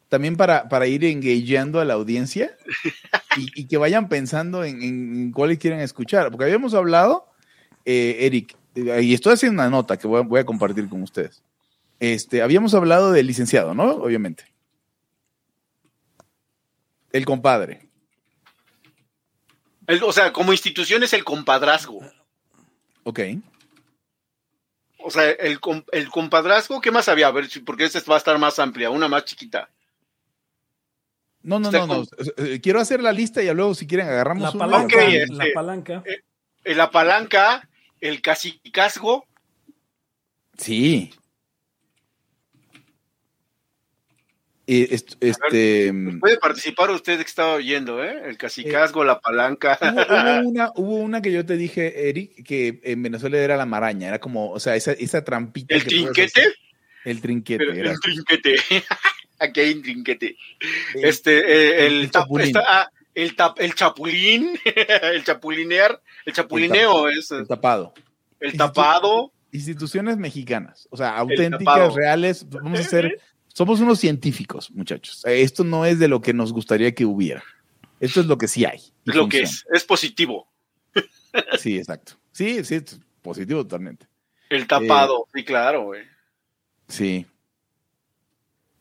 [0.08, 2.56] también para, para ir engageando a la audiencia
[3.36, 6.30] y, y que vayan pensando en, en cuáles quieren escuchar.
[6.32, 7.28] Porque habíamos hablado,
[7.84, 11.02] eh, Eric, eh, y estoy haciendo una nota que voy a, voy a compartir con
[11.02, 11.42] ustedes.
[12.00, 13.84] Este, habíamos hablado del licenciado, ¿no?
[13.92, 14.51] Obviamente.
[17.12, 17.88] El compadre.
[19.86, 22.00] El- o sea, como institución es el compadrazgo.
[23.04, 23.20] Ok.
[25.04, 27.26] O sea, el, com- el compadrazgo, ¿qué más había?
[27.26, 29.68] A ver, porque esta va a estar más amplia, una más chiquita.
[31.42, 32.04] No, no, no, no.
[32.36, 35.02] Eh, Quiero hacer la lista y luego si quieren agarramos La una y palanca, Ok,
[35.02, 35.36] hablamos.
[35.36, 36.02] la este- palanca.
[38.00, 39.26] El cacicazgo,
[40.56, 41.10] Sí.
[41.12, 41.18] Eh,
[44.66, 48.22] est- este, puede participar usted que estaba oyendo, ¿eh?
[48.26, 49.78] El cacicazgo, la palanca.
[49.80, 53.66] hubo, hubo una, hubo una que yo te dije, Eric, que en Venezuela era la
[53.66, 55.74] maraña, era como, o sea, esa, esa trampita.
[55.74, 56.42] el que trinquete.
[57.04, 57.64] El trinquete.
[57.66, 57.90] pero era.
[57.92, 58.56] el trinquete.
[59.40, 60.36] Aquí hay un trinquete.
[60.94, 62.46] El- Este, eh, el, el tap- chapulín.
[62.46, 64.58] está- ah, el, tap- el chapulín,
[65.12, 67.92] el chapulinear, el chapulineo es el tapado.
[68.40, 69.32] el tapado.
[69.54, 72.48] Instituciones mexicanas, o sea, auténticas, reales.
[72.48, 73.20] Vamos a hacer,
[73.52, 75.24] somos unos científicos, muchachos.
[75.26, 77.42] Eh, Esto no es de lo que nos gustaría que hubiera.
[78.00, 78.80] Esto es lo que sí hay.
[79.06, 80.48] Es lo que es, es positivo.
[81.58, 82.14] Sí, exacto.
[82.32, 84.06] Sí, sí, es positivo totalmente.
[84.50, 86.02] El tapado, sí, claro, güey.
[86.88, 87.26] Sí.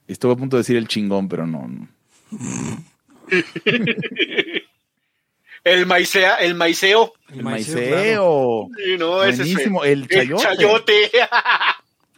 [0.07, 1.67] Estuve a punto de decir el chingón, pero no.
[1.67, 1.87] no.
[5.63, 7.13] El maicea, el maiceo.
[7.29, 8.67] El maiceo, maiceo.
[8.75, 9.83] Sí, no, ese es Buenísimo.
[9.83, 10.43] El el chayote.
[10.43, 11.11] chayote.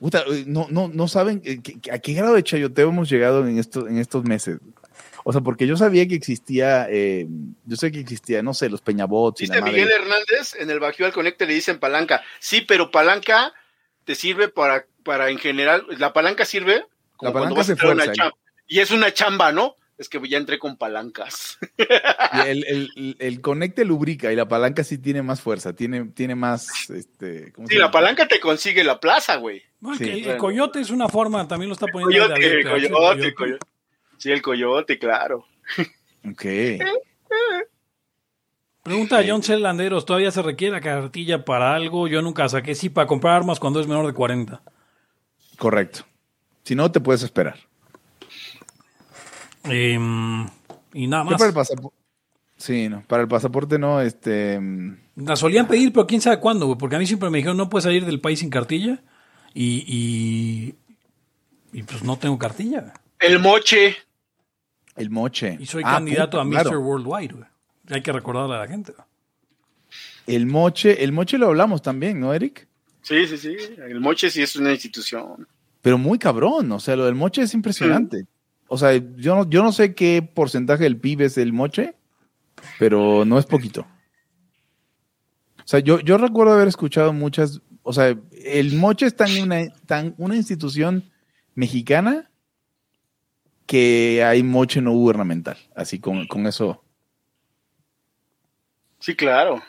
[0.03, 3.57] Puta, eh, no, no, no saben eh, a qué grado de chayoteo hemos llegado en
[3.57, 4.57] estos, en estos meses.
[5.23, 7.25] O sea, porque yo sabía que existía, eh,
[7.63, 9.73] yo sé que existía, no sé, los peñabots y la Dice madre.
[9.77, 12.21] Miguel Hernández, en el Bajío al Conecte le dicen palanca.
[12.41, 13.53] Sí, pero palanca
[14.03, 16.85] te sirve para, para en general, la palanca sirve
[17.15, 18.37] como La cuando palanca vas se a una fuerza, chamba.
[18.67, 19.77] Y es una chamba, ¿no?
[19.97, 21.59] Es que ya entré con palancas.
[22.45, 26.89] El, el, el conecte lubrica y la palanca sí tiene más fuerza, tiene, tiene más,
[26.89, 29.61] este, ¿cómo se Sí, la palanca te consigue la plaza, güey.
[29.79, 32.91] Bueno, Sí, el, coyote es una forma, también lo está poniendo Coyote, David, coyote, el
[32.91, 33.33] coyote.
[33.35, 33.67] coyote.
[34.17, 35.45] Sí, el coyote, claro.
[36.27, 36.45] Ok.
[38.81, 39.57] Pregunta a John C.
[39.57, 42.07] Landeros, ¿todavía se requiere la cartilla para algo?
[42.07, 44.61] Yo nunca saqué sí para comprar armas cuando es menor de 40.
[45.57, 46.05] Correcto.
[46.63, 47.57] Si no, te puedes esperar.
[49.65, 50.45] Em,
[50.93, 51.33] y nada más.
[51.35, 51.97] para el pasaporte.
[52.57, 54.59] Sí, no, para el pasaporte no, este.
[54.59, 57.57] mm, La solían pedir, pero quién sabe cuándo, güey, porque a mí siempre me dijeron
[57.57, 59.01] no puedes salir del país sin cartilla
[59.53, 60.75] y, y,
[61.77, 62.93] y, pues no tengo cartilla.
[63.19, 63.95] El moche.
[64.95, 65.57] El moche.
[65.59, 66.61] Y soy Ah, candidato puta, a Mr.
[66.63, 66.79] claro.
[66.81, 67.33] Worldwide.
[67.33, 67.45] güey.
[67.89, 68.93] Hay que recordarle a la gente.
[70.27, 72.67] El moche, el moche lo hablamos también, ¿no, Eric?
[73.01, 73.55] Sí, sí, sí.
[73.77, 75.47] El moche sí es una institución.
[75.81, 78.25] Pero muy cabrón, o sea, lo del moche es impresionante.
[78.73, 81.93] O sea, yo no, yo no sé qué porcentaje del PIB es el moche,
[82.79, 83.81] pero no es poquito.
[83.81, 89.69] O sea, yo, yo recuerdo haber escuchado muchas, o sea, el moche es tan una,
[89.85, 91.03] tan una institución
[91.53, 92.31] mexicana
[93.67, 95.57] que hay moche no gubernamental.
[95.75, 96.83] Así con, con eso
[98.97, 99.61] Sí, claro.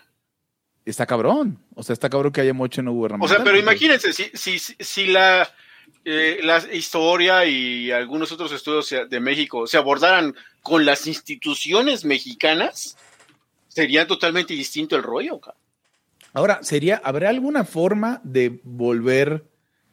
[0.86, 1.58] está cabrón.
[1.74, 3.36] O sea, está cabrón que haya moche no O gubernamental.
[3.36, 5.46] sea, pero imagínense, si, si, si la,
[6.04, 12.96] eh, la historia y algunos otros estudios de México se abordaran con las instituciones mexicanas,
[13.68, 15.40] sería totalmente distinto el rollo.
[16.32, 19.44] Ahora, sería, ¿habrá alguna forma de volver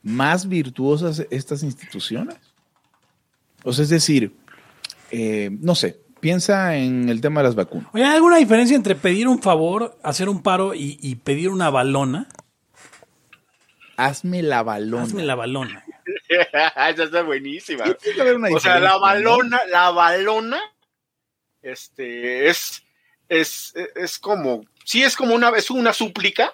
[0.01, 2.37] más virtuosas estas instituciones?
[3.63, 4.35] O sea, es decir,
[5.11, 7.89] eh, no sé, piensa en el tema de las vacunas.
[7.93, 11.69] Oye, ¿hay alguna diferencia entre pedir un favor, hacer un paro y, y pedir una
[11.69, 12.27] balona?
[14.05, 15.03] Hazme la balona.
[15.03, 15.85] Hazme la balona.
[16.29, 17.83] Esa está buenísima.
[17.95, 20.59] Tiene que haber una O sea, la balona, la balona,
[21.61, 22.83] este, es,
[23.29, 26.53] es, es como, sí es como una, es una súplica.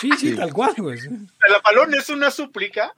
[0.00, 0.98] Sí, sí, tal cual, güey.
[1.48, 2.94] La balona es una súplica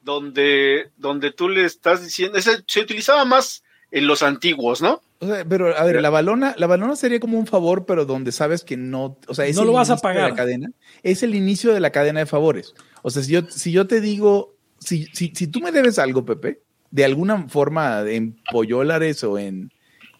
[0.00, 5.00] donde, donde tú le estás diciendo, ese- se utilizaba más en los antiguos, ¿no?
[5.20, 8.30] O sea, pero a ver, la balona, la balona sería como un favor, pero donde
[8.32, 10.30] sabes que no, o sea, es No el lo vas a de pagar.
[10.30, 10.70] la cadena,
[11.02, 12.74] es el inicio de la cadena de favores.
[13.02, 16.24] O sea, si yo, si yo te digo, si, si, si tú me debes algo,
[16.24, 16.60] Pepe,
[16.90, 19.72] de alguna forma en pollolares o en,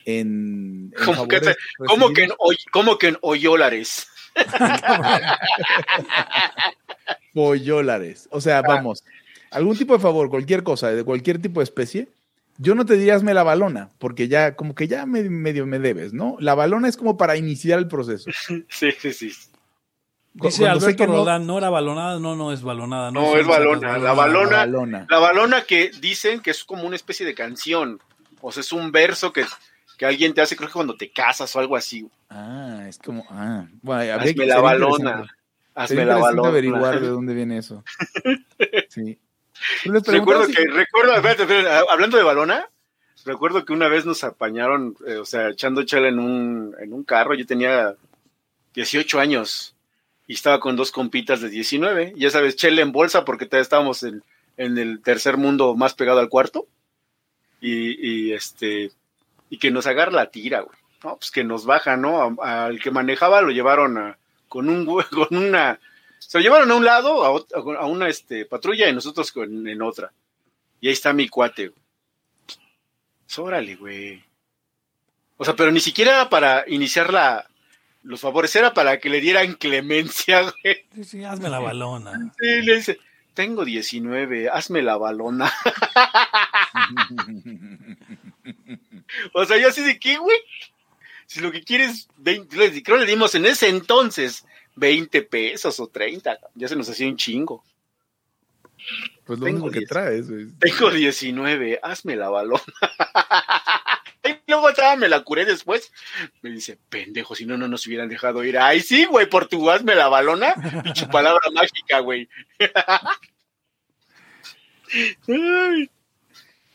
[0.04, 4.06] en, en Como que, te- en, hoy- como que en hoyolares.
[7.34, 8.28] pollolares.
[8.30, 9.04] O sea, vamos,
[9.50, 12.08] algún tipo de favor, cualquier cosa, de cualquier tipo de especie,
[12.58, 15.78] yo no te diría hazme la balona, porque ya, como que ya me- medio me
[15.78, 16.36] debes, ¿no?
[16.40, 18.30] La balona es como para iniciar el proceso.
[18.68, 19.32] Sí, sí, sí.
[20.34, 23.10] Dice Cuando Alberto que no- Roldán, no era balonada, no, no es balonada.
[23.10, 25.06] No, son es balona, la balona- La balona.
[25.10, 28.00] La balona que dicen que es como una especie de canción.
[28.40, 29.44] O sea, es un verso que,
[29.96, 32.08] que alguien te hace, creo que cuando te casas o algo así.
[32.30, 35.26] Ah, es como, ah, bueno, Hazme que- la balona.
[35.74, 36.48] Hazme la balona.
[36.50, 37.82] averiguar de dónde viene eso.
[38.88, 39.18] Sí.
[39.84, 42.68] Recuerdo si- que, recuerdo, espérate, espérate, ah, hablando de balona,
[43.24, 47.04] recuerdo que una vez nos apañaron, eh, o sea, echando chela en un, en un
[47.04, 47.34] carro.
[47.34, 47.94] Yo tenía
[48.74, 49.74] 18 años
[50.26, 52.14] y estaba con dos compitas de 19.
[52.16, 54.22] Ya sabes, chela en bolsa porque todavía estábamos en,
[54.56, 56.66] en el tercer mundo más pegado al cuarto.
[57.60, 58.92] Y, y este,
[59.50, 60.76] y que nos agarra la tira, güey.
[61.04, 62.36] No, pues que nos baja, ¿no?
[62.42, 65.78] Al que manejaba lo llevaron a, con un, con una,
[66.18, 69.66] se lo llevaron a un lado, a, ot- a una este, patrulla y nosotros con-
[69.68, 70.12] en otra.
[70.80, 71.72] Y ahí está mi cuate.
[73.26, 74.22] Pues, órale, güey.
[75.36, 77.48] O sea, pero ni siquiera era para iniciar la,
[78.02, 80.84] los favores, era para que le dieran clemencia, güey.
[80.94, 82.32] Sí, sí, hazme la balona.
[82.40, 82.98] Sí, le dice,
[83.34, 85.52] tengo 19, hazme la balona.
[89.32, 90.36] O sea, yo así de qué, güey.
[91.26, 94.44] Si lo que quieres, 20, le- creo le dimos en ese entonces
[94.78, 96.38] 20 pesos o 30.
[96.54, 97.64] Ya se nos hacía un chingo.
[99.24, 100.46] pues lo tengo único que traes, güey.
[100.58, 102.62] Tengo 19, hazme la balona.
[104.24, 105.92] y luego otra me la curé después.
[106.42, 108.58] Me dice, pendejo, si no, no nos hubieran dejado ir.
[108.58, 110.54] Ay, sí, güey, por tu hazme la balona.
[110.82, 112.28] Pinche palabra mágica, güey.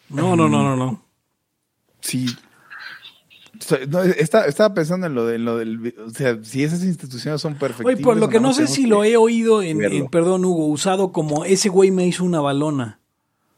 [0.10, 1.04] No, no, no, no, no.
[2.00, 2.28] Sí.
[3.88, 5.94] No, está- estaba pensando en lo, de, en lo del.
[6.06, 7.86] O sea, si esas instituciones son perfectas.
[7.94, 11.12] Oye, por lo que no sé si lo he oído en, en- perdón, Hugo, usado
[11.12, 13.00] como ese güey me hizo una balona.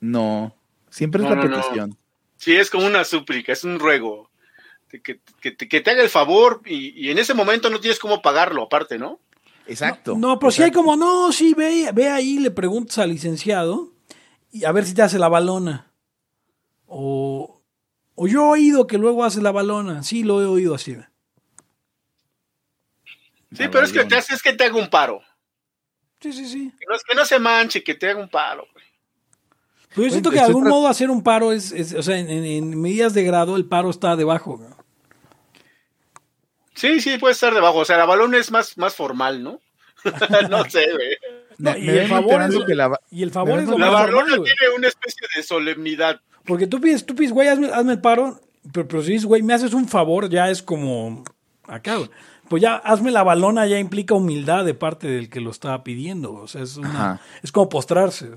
[0.01, 0.53] No.
[0.89, 1.55] Siempre es No, la no, no.
[1.61, 1.97] petición.
[2.37, 4.29] Sí, es como una súplica, es un ruego.
[4.89, 7.79] Que, que- que te- que te haga el favor y, y en ese momento no
[7.79, 9.19] tienes cómo pagarlo, aparte, ¿no?
[9.67, 10.15] Exacto.
[10.17, 13.91] No, pero si hay como, no, sí, ve, ve ahí, le preguntas al licenciado
[14.51, 15.91] y a ver si te hace la balona.
[16.85, 17.54] O,
[18.15, 20.03] o yo he oído que luego hace la balona.
[20.03, 20.95] Sí, lo he oído así.
[23.51, 24.09] Sí, La pero es que balona.
[24.09, 25.21] te hace es que te haga un paro.
[26.19, 26.71] Sí, sí, sí.
[26.79, 28.65] Que no, que no se manche, que te haga un paro.
[28.73, 28.85] güey.
[29.89, 32.81] Pero yo siento que de algún modo hacer un paro es, es- o sea, en,
[32.81, 34.57] medidas de grado el paro está debajo.
[34.59, 34.75] ¿no?
[36.73, 37.77] Sí, sí, puede estar debajo.
[37.79, 39.61] O sea, la balona es más, más formal, ¿no?
[40.49, 41.17] no sé, güey.
[41.57, 43.91] No, y el favor es- que la, Y el favor Me es lo ven La
[43.91, 46.19] más balona tiene una especie de solemnidad.
[46.45, 48.39] Porque tú pides, tú pides, güey, hazme, hazme el paro,
[48.73, 51.23] pero, pero si dices, güey, me haces un favor, ya es como
[51.67, 52.09] acá, güey.
[52.49, 56.33] Pues ya, hazme la balona, ya implica humildad de parte del que lo estaba pidiendo.
[56.33, 58.29] O sea, es, una, es como postrarse.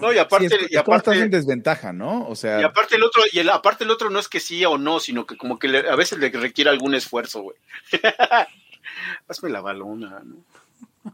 [0.00, 2.26] No, y Sí, aparte, es, y es como estás en aparte, desventaja, ¿no?
[2.26, 4.64] O sea, y aparte el otro, y el, aparte el otro no es que sí
[4.64, 7.56] o no, sino que como que le- a veces le requiere algún esfuerzo, güey.
[9.28, 11.12] Hazme la balona, ¿no?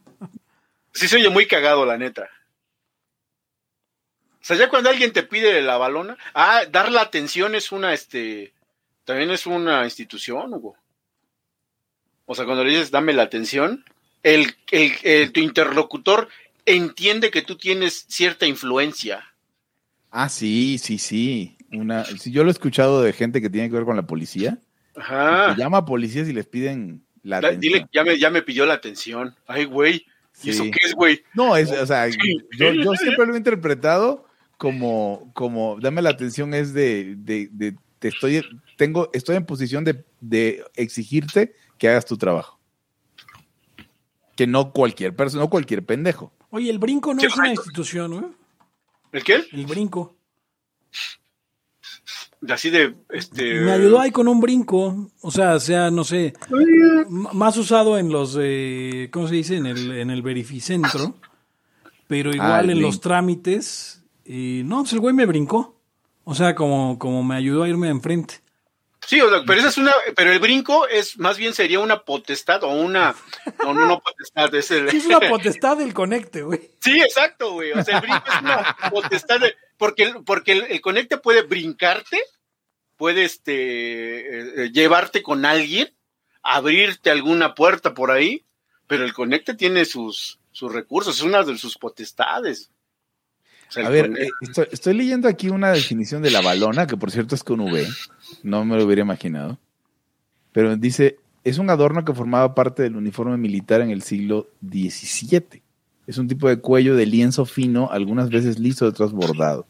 [0.92, 2.26] Sí se oye muy cagado, la neta.
[4.46, 7.92] O sea, ya cuando alguien te pide la balona, ah, dar la atención es una,
[7.92, 8.52] este,
[9.04, 10.76] también es una institución, Hugo.
[12.26, 13.84] O sea, cuando le dices dame la atención,
[14.22, 16.28] el, el, el- tu interlocutor
[16.64, 19.24] entiende que tú tienes cierta influencia.
[20.12, 21.56] ah, sí, sí, sí.
[21.72, 24.58] Una, sí, yo lo he escuchado de gente que tiene que ver con la policía.
[24.96, 25.54] Ajá.
[25.56, 27.72] que llama a policías y les piden la Da- atención.
[27.74, 29.34] Dile, ya me, ya me pidió la atención.
[29.48, 30.06] Ay, güey.
[30.44, 31.22] ¿Y eso qué es, güey?
[31.34, 34.26] No, es, o sea, yo, yo siempre lo he interpretado
[34.56, 38.42] como, como, dame la atención es de, de, de- te estoy,
[38.76, 42.58] tengo, estoy en posición de, de exigirte que hagas tu trabajo.
[44.36, 46.32] Que no cualquier persona, no cualquier pendejo.
[46.50, 48.32] Oye, el brinco no Sí, es una institución, güey.
[49.12, 49.44] ¿El qué?
[49.52, 50.14] El brinco.
[52.48, 53.60] Así de, este...
[53.60, 55.10] Me ayudó ahí con un brinco.
[55.22, 56.34] O sea, sea, no sé,
[57.08, 59.56] más usado en los, eh, ¿cómo se dice?
[59.56, 61.16] En el, en el verificentro.
[62.06, 64.04] Pero igual el en los trámites.
[64.26, 65.80] Y no, pues el güey me brincó.
[66.24, 68.40] O sea, como, como me ayudó a irme enfrente.
[69.06, 72.02] Sí, o sea, pero esa es una, pero el brinco es, más bien sería una
[72.02, 73.14] potestad o una,
[73.62, 74.88] no, no, no potestad, es el...
[74.88, 76.72] Es una potestad del conecte, güey.
[76.80, 77.70] Sí, exacto, güey.
[77.70, 81.42] O sea, el brinco es una potestad de- porque, el- porque el, el conecte puede
[81.42, 82.18] brincarte,
[82.96, 83.52] puede este
[84.40, 85.94] eh, eh, llevarte con alguien,
[86.42, 88.44] abrirte alguna puerta por ahí,
[88.88, 92.72] pero el conecte tiene sus, sus recursos, es una de sus potestades.
[93.74, 97.34] A ver, eh, estoy, estoy leyendo aquí una definición de la balona, que por cierto
[97.34, 97.86] es con V,
[98.42, 99.58] no me lo hubiera imaginado.
[100.52, 105.62] Pero dice, es un adorno que formaba parte del uniforme militar en el siglo XVII.
[106.06, 109.66] Es un tipo de cuello de lienzo fino, algunas veces liso, otras bordado.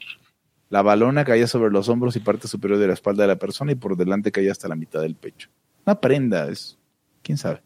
[0.68, 3.72] La balona caía sobre los hombros y parte superior de la espalda de la persona
[3.72, 5.48] y por delante caía hasta la mitad del pecho.
[5.84, 6.78] Una prenda, es,
[7.22, 7.62] quién sabe.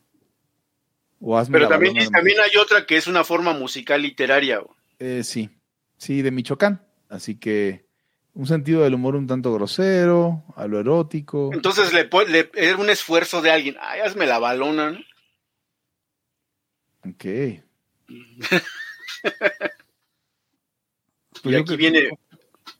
[1.20, 4.60] O hazme pero también, también hay otra que es una forma musical literaria.
[4.98, 5.50] eh, sí,
[6.00, 6.82] sí, de Michoacán.
[7.08, 7.84] Así que
[8.34, 11.50] un sentido del humor un tanto grosero, a lo erótico.
[11.52, 14.98] Entonces le, le- era un esfuerzo de alguien, ay, hazme la balona, ¿no?
[17.08, 17.24] Ok.
[17.24, 17.62] Pues
[21.44, 22.10] y aquí viene,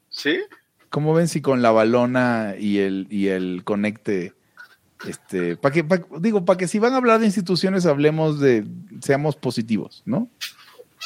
[0.09, 0.41] ¿sí?
[0.89, 4.35] ¿Cómo ven si con la balona y el, y el conecte,
[5.07, 8.67] este, para que, pa- digo, para que si van a hablar de instituciones, hablemos de,
[9.01, 10.29] seamos positivos, ¿no?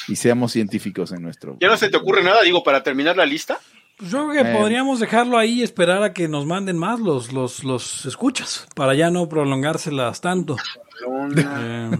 [0.08, 1.56] Y seamos científicos en nuestro.
[1.60, 3.58] ¿Ya no se te ocurre nada, digo, para terminar la lista?
[3.96, 4.54] Pues yo creo que Eh.
[4.56, 8.94] podríamos dejarlo ahí y esperar a que nos manden más los, los, los escuchas, para
[8.94, 10.56] ya no prolongárselas tanto.
[11.36, 11.90] Eh,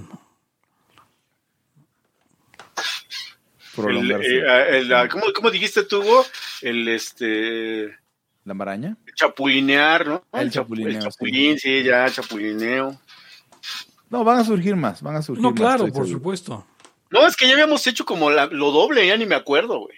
[3.77, 4.27] El, prolongarse.
[4.37, 6.25] eh, el- ¿cómo, cómo dijiste tú, Hugo?
[6.63, 7.97] El este
[8.45, 8.97] ¿La maraña?
[9.15, 10.25] chapulinear, ¿no?
[10.33, 11.83] El chapu- chapulineo, El chapulín, sí.
[11.83, 13.01] ya, chapulineo.
[14.11, 16.19] No, van a surgir más, van a surgir no, más, claro, estoy por seguro.
[16.19, 16.67] supuesto.
[17.15, 19.97] No, es que ya habíamos hecho como la- lo doble, ya ni me acuerdo, güey.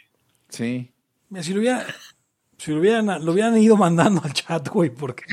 [0.51, 0.91] Sí.
[1.31, 1.85] Mira, si lo hubiera,
[2.59, 5.25] si lo hubieran, lo hubieran ido mandando al chat, güey, porque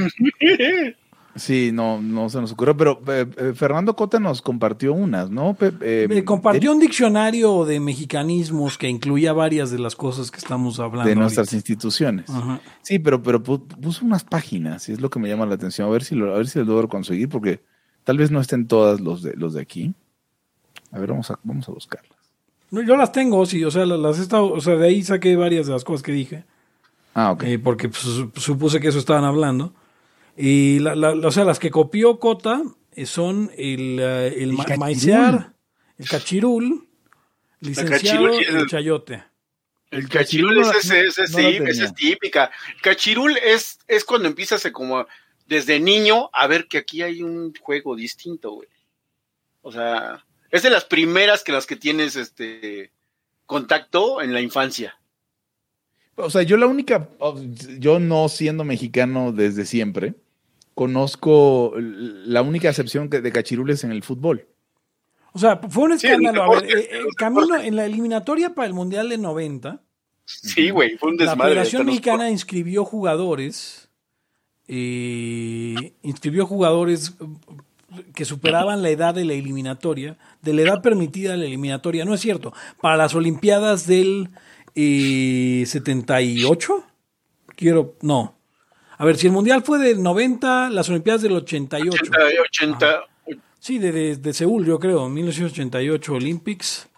[1.36, 5.58] Sí, no, no se nos ocurrió, pero eh, eh, Fernando Cota nos compartió unas, ¿no?
[5.82, 10.80] Eh, me compartió un diccionario de mexicanismos que incluía varias de las cosas que estamos
[10.80, 11.10] hablando.
[11.10, 11.56] de nuestras ahorita.
[11.56, 12.30] instituciones.
[12.30, 12.62] Ajá.
[12.84, 15.88] Sí, pero, pero pu- puso unas páginas, y es lo que me llama la atención.
[15.88, 17.62] A ver si lo, a ver si lo logro conseguir, porque
[18.04, 19.96] tal vez no estén todas los de los de aquí.
[20.94, 22.18] A ver, vamos a, vamos a buscarlas.
[22.72, 25.04] No, Yo las tengo, sí, o sea, las, las he estado, o sea, de ahí
[25.04, 26.46] saqué varias de las cosas que dije.
[27.14, 27.44] Ah, ok.
[27.44, 29.74] Eh, porque pues, su- supuse que eso estaban hablando.
[30.38, 32.64] Y la, la- o sea, las que copió Cota
[32.94, 34.80] eh, son el, eh, el, El ma- cachirul.
[34.80, 35.54] maicear,
[36.00, 36.88] el cachirul,
[37.60, 39.24] licenciado cachirul, el el- chayote.
[39.92, 41.86] El cachirul es, es, es, no la sí, esa tenía.
[41.86, 42.52] es típica.
[42.82, 45.06] Cachirul es, es cuando empiezas a como
[45.46, 48.68] desde niño a ver que aquí hay un juego distinto, güey.
[49.62, 52.92] O sea, es de las primeras que las que tienes este
[53.46, 54.98] contacto en la infancia.
[56.16, 57.10] O sea, yo la única,
[57.80, 60.14] yo no siendo mexicano desde siempre,
[60.76, 64.48] conozco la única excepción que- de cachirules en el fútbol.
[65.34, 66.44] O sea, fue un Sí, escándalo.
[66.44, 69.82] A ver, eh, en el los camino en la eliminatoria para el Mundial de 90,
[70.26, 71.50] Sí, güey, fue un la desmadre.
[71.52, 73.90] Federación hasta los- Mexicana inscribió jugadores,
[74.68, 77.26] eh, inscribió jugadores eh,
[78.14, 82.06] que superaban la edad de la eliminatoria, de la edad permitida de la eliminatoria.
[82.06, 82.54] No es cierto.
[82.82, 84.30] Para las Olimpiadas del
[84.76, 86.84] eh, 78,
[87.56, 88.36] quiero, no.
[88.98, 92.04] A ver, si el Mundial fue del 90, las Olimpiadas del 88.
[92.04, 93.04] 80, 80
[93.60, 96.90] Sí, de, de, de Seúl, yo creo, 1988 Olympics.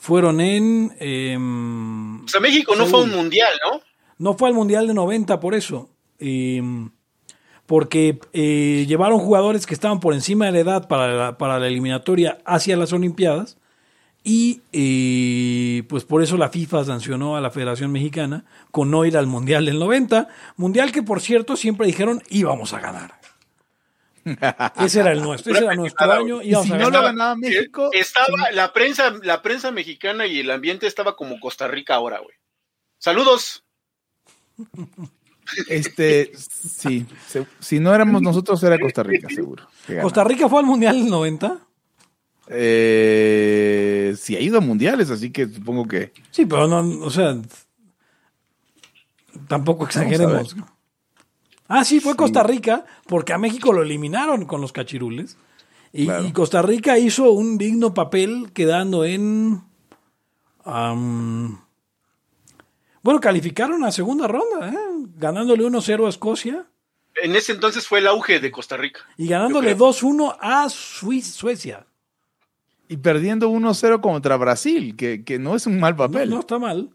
[0.00, 0.94] Fueron en...
[1.00, 3.80] em, O sea, México no fue un mundial, ¿no?
[4.18, 5.90] no fue al Mundial de 90 por eso.
[6.18, 6.90] Em,
[7.66, 11.66] porque eh, llevaron jugadores que estaban por encima de la edad para la, para la
[11.66, 13.56] eliminatoria hacia las Olimpiadas.
[14.26, 19.18] Y eh, pues por eso la FIFA sancionó a la Federación Mexicana con no ir
[19.18, 20.28] al Mundial del 90.
[20.56, 23.20] Mundial que por cierto siempre dijeron íbamos a ganar.
[24.80, 26.40] Ese era el nuestro, ese era nuestro año.
[26.40, 30.86] Y si no lo ganaba México, Estaba, la prensa, la prensa mexicana y el ambiente
[30.86, 32.34] estaba como Costa Rica ahora, güey.
[32.96, 33.64] Saludos.
[35.68, 39.66] este, sí, se- si no éramos nosotros era Costa Rica, seguro.
[40.02, 41.58] Costa Rica fue al Mundial del 90.
[42.48, 47.36] Eh, sí ha ido a mundiales, así que supongo que Sí, pero no, o sea,
[49.48, 50.54] tampoco exageremos.
[51.68, 55.38] Ah, sí, fue Costa Rica, porque a México lo eliminaron con los cachirules.
[55.92, 56.26] Y, Claro.
[56.26, 59.62] y Costa Rica hizo un digno papel quedando en...
[63.02, 64.76] bueno, calificaron a segunda ronda, ¿eh?
[65.14, 66.66] Ganándole 1-0 a Escocia
[67.22, 69.00] En ese entonces fue el auge de Costa Rica.
[69.16, 69.88] y ganándole Yo creo.
[69.92, 71.86] 2-1 a Suecia.
[72.88, 76.30] y perdiendo 1-0 contra Brasil, que, que no es un mal No, papel.
[76.30, 76.90] no está mal.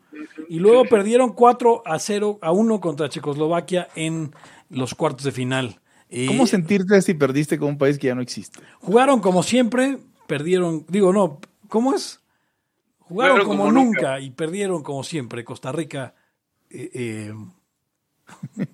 [0.50, 4.32] Y luego perdieron 4 a 0 a 1 contra Checoslovaquia en
[4.70, 5.80] los cuartos de final.
[6.10, 8.60] Eh, ¿Cómo sentirte si perdiste con un país que ya no existe?
[8.80, 9.98] Jugaron como siempre,
[10.28, 12.20] perdieron, digo, no, ¿cómo es?
[13.00, 14.02] Jugaron Jugaron como, como nunca.
[14.02, 14.20] nunca.
[14.20, 15.44] y perdieron como siempre.
[15.44, 16.14] Costa Rica.
[16.70, 17.34] eh, eh,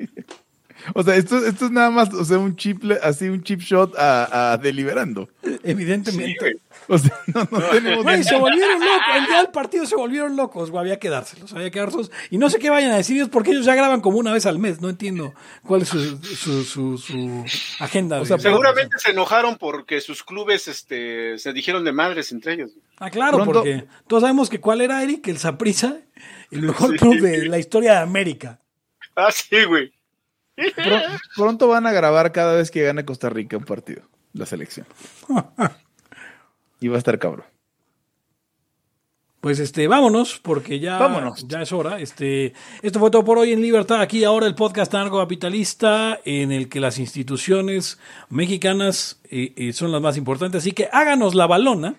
[0.93, 3.95] O sea, esto, esto es nada más, o sea, un chip, así un chip shot
[3.97, 5.27] a, a deliberando.
[5.63, 6.57] evidentemente.
[6.87, 9.15] O sea, no, no tenemos Güey, se volvieron locos.
[9.15, 10.81] El día del partido se volvieron locos, güey.
[10.81, 12.11] Había que dárselos, había que dárselos.
[12.29, 14.45] Y no sé qué vayan a decir ellos porque ellos ya graban como una vez
[14.45, 14.79] al mes.
[14.81, 15.33] No entiendo
[15.65, 17.45] cuál es su, su, su, su
[17.79, 18.21] agenda.
[18.21, 22.71] O sea, Seguramente se enojaron porque sus clubes este, se dijeron de madres entre ellos.
[22.99, 25.97] Ah, claro, Pronto- porque todos sabemos que cuál era Eric, el Saprisa,
[26.51, 26.97] el mejor Sí.
[26.97, 28.59] club de la historia de América.
[29.27, 29.93] Ah, sí, güey.
[30.55, 30.99] Pro-
[31.35, 34.85] pronto van a grabar cada vez que gane Costa Rica un partido, la selección.
[36.81, 37.45] Y va a estar cabrón.
[39.39, 41.47] Pues este, vámonos, porque ya, Vámonos.
[41.47, 41.99] ya es hora.
[41.99, 44.01] Este, esto fue todo por hoy en Libertad.
[44.01, 50.01] Aquí ahora el podcast anarcocapitalista, en el que las instituciones mexicanas eh, eh, son las
[50.01, 50.63] más importantes.
[50.63, 51.95] Así que háganos la balona.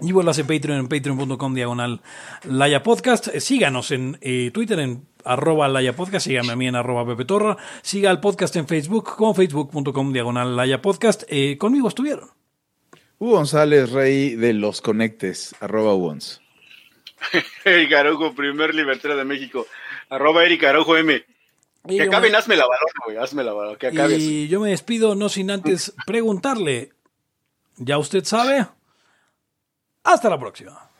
[0.00, 2.00] Y vuelvas en Patreon, en patreon.com diagonal
[2.44, 3.28] Laya Podcast.
[3.28, 6.26] Eh, Síganos en eh, Twitter en arroba Laya Podcast.
[6.26, 7.56] Síganme a mí en arroba Pepe Torra.
[7.82, 11.22] Siga al podcast en Facebook como facebook.com diagonal Laya Podcast.
[11.28, 12.28] Eh, conmigo estuvieron.
[13.18, 16.40] Hugo González, rey de los conectes, arroba Wons.
[17.64, 19.66] Eric Araujo, primer libertario de México.
[20.10, 21.24] Arroba Eric Araujo M.
[21.86, 23.16] Y Que acaben, me- hazme la balona, güey.
[23.16, 23.78] Hazme la balona.
[23.78, 24.20] Que acabes.
[24.20, 26.90] Y yo me despido no sin antes preguntarle,
[27.76, 28.66] ¿ya usted sabe?
[30.04, 30.90] Hasta la próxima.